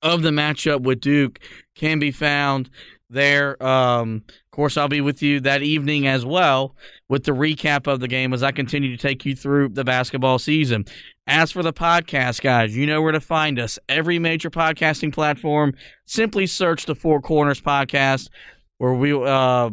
of 0.01 0.21
the 0.21 0.29
matchup 0.29 0.81
with 0.81 1.01
Duke 1.01 1.39
can 1.75 1.99
be 1.99 2.11
found 2.11 2.69
there. 3.09 3.61
Um, 3.63 4.23
of 4.27 4.51
course, 4.51 4.77
I'll 4.77 4.87
be 4.87 5.01
with 5.01 5.21
you 5.21 5.39
that 5.41 5.61
evening 5.61 6.07
as 6.07 6.25
well 6.25 6.75
with 7.09 7.23
the 7.23 7.31
recap 7.31 7.87
of 7.87 7.99
the 7.99 8.07
game 8.07 8.33
as 8.33 8.43
I 8.43 8.51
continue 8.51 8.95
to 8.95 9.01
take 9.01 9.25
you 9.25 9.35
through 9.35 9.69
the 9.69 9.83
basketball 9.83 10.39
season. 10.39 10.85
As 11.27 11.51
for 11.51 11.61
the 11.61 11.73
podcast, 11.73 12.41
guys, 12.41 12.75
you 12.75 12.85
know 12.85 13.01
where 13.01 13.11
to 13.11 13.19
find 13.19 13.59
us. 13.59 13.77
Every 13.89 14.19
major 14.19 14.49
podcasting 14.49 15.13
platform. 15.13 15.73
Simply 16.05 16.47
search 16.47 16.85
the 16.85 16.95
Four 16.95 17.21
Corners 17.21 17.61
Podcast, 17.61 18.29
where 18.77 18.93
we 18.93 19.13
uh, 19.13 19.69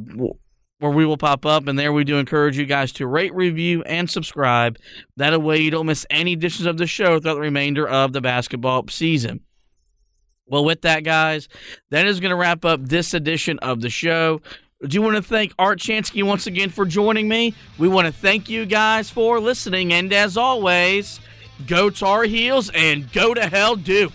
where 0.81 0.93
we 0.93 1.07
will 1.07 1.17
pop 1.17 1.47
up. 1.47 1.67
And 1.67 1.79
there 1.79 1.93
we 1.93 2.05
do 2.05 2.19
encourage 2.19 2.59
you 2.59 2.67
guys 2.67 2.93
to 2.93 3.07
rate, 3.07 3.35
review, 3.35 3.83
and 3.85 4.11
subscribe. 4.11 4.79
That 5.17 5.41
way 5.43 5.59
you 5.59 5.71
don't 5.71 5.87
miss 5.87 6.05
any 6.11 6.33
editions 6.33 6.67
of 6.67 6.77
the 6.77 6.87
show 6.87 7.21
throughout 7.21 7.35
the 7.35 7.41
remainder 7.41 7.89
of 7.89 8.13
the 8.13 8.21
basketball 8.21 8.87
season. 8.89 9.41
Well, 10.47 10.65
with 10.65 10.83
that, 10.83 11.05
guys, 11.05 11.49
that 11.91 12.07
is 12.07 12.21
going 12.21 12.31
to 12.31 12.37
wrap 12.37 12.65
up 12.65 12.81
this 12.83 13.15
edition 13.15 13.59
of 13.61 13.81
the 13.81 13.89
show. 13.89 14.43
Do 14.83 14.95
you 14.95 15.01
want 15.01 15.17
to 15.17 15.23
thank 15.23 15.55
Art 15.59 15.79
Chansky 15.79 16.23
once 16.23 16.47
again 16.47 16.69
for 16.69 16.85
joining 16.85 17.29
me? 17.29 17.55
We 17.79 17.89
want 17.89 18.07
to 18.07 18.13
thank 18.13 18.51
you 18.51 18.67
guys 18.67 19.09
for 19.09 19.41
listening. 19.41 19.95
And 19.95 20.13
as 20.13 20.37
always, 20.37 21.19
go 21.67 21.89
Tar 21.89 22.25
Heels 22.25 22.71
and 22.75 23.11
go 23.13 23.33
to 23.33 23.49
hell, 23.49 23.77
Duke. 23.77 24.13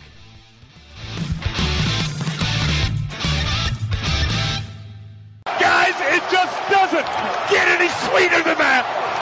Guys, 5.46 5.96
it 5.98 6.24
just 6.32 6.70
doesn't 6.70 7.06
get 7.50 7.68
any 7.68 7.90
sweeter 7.90 8.44
than 8.44 8.58
that. 8.60 9.20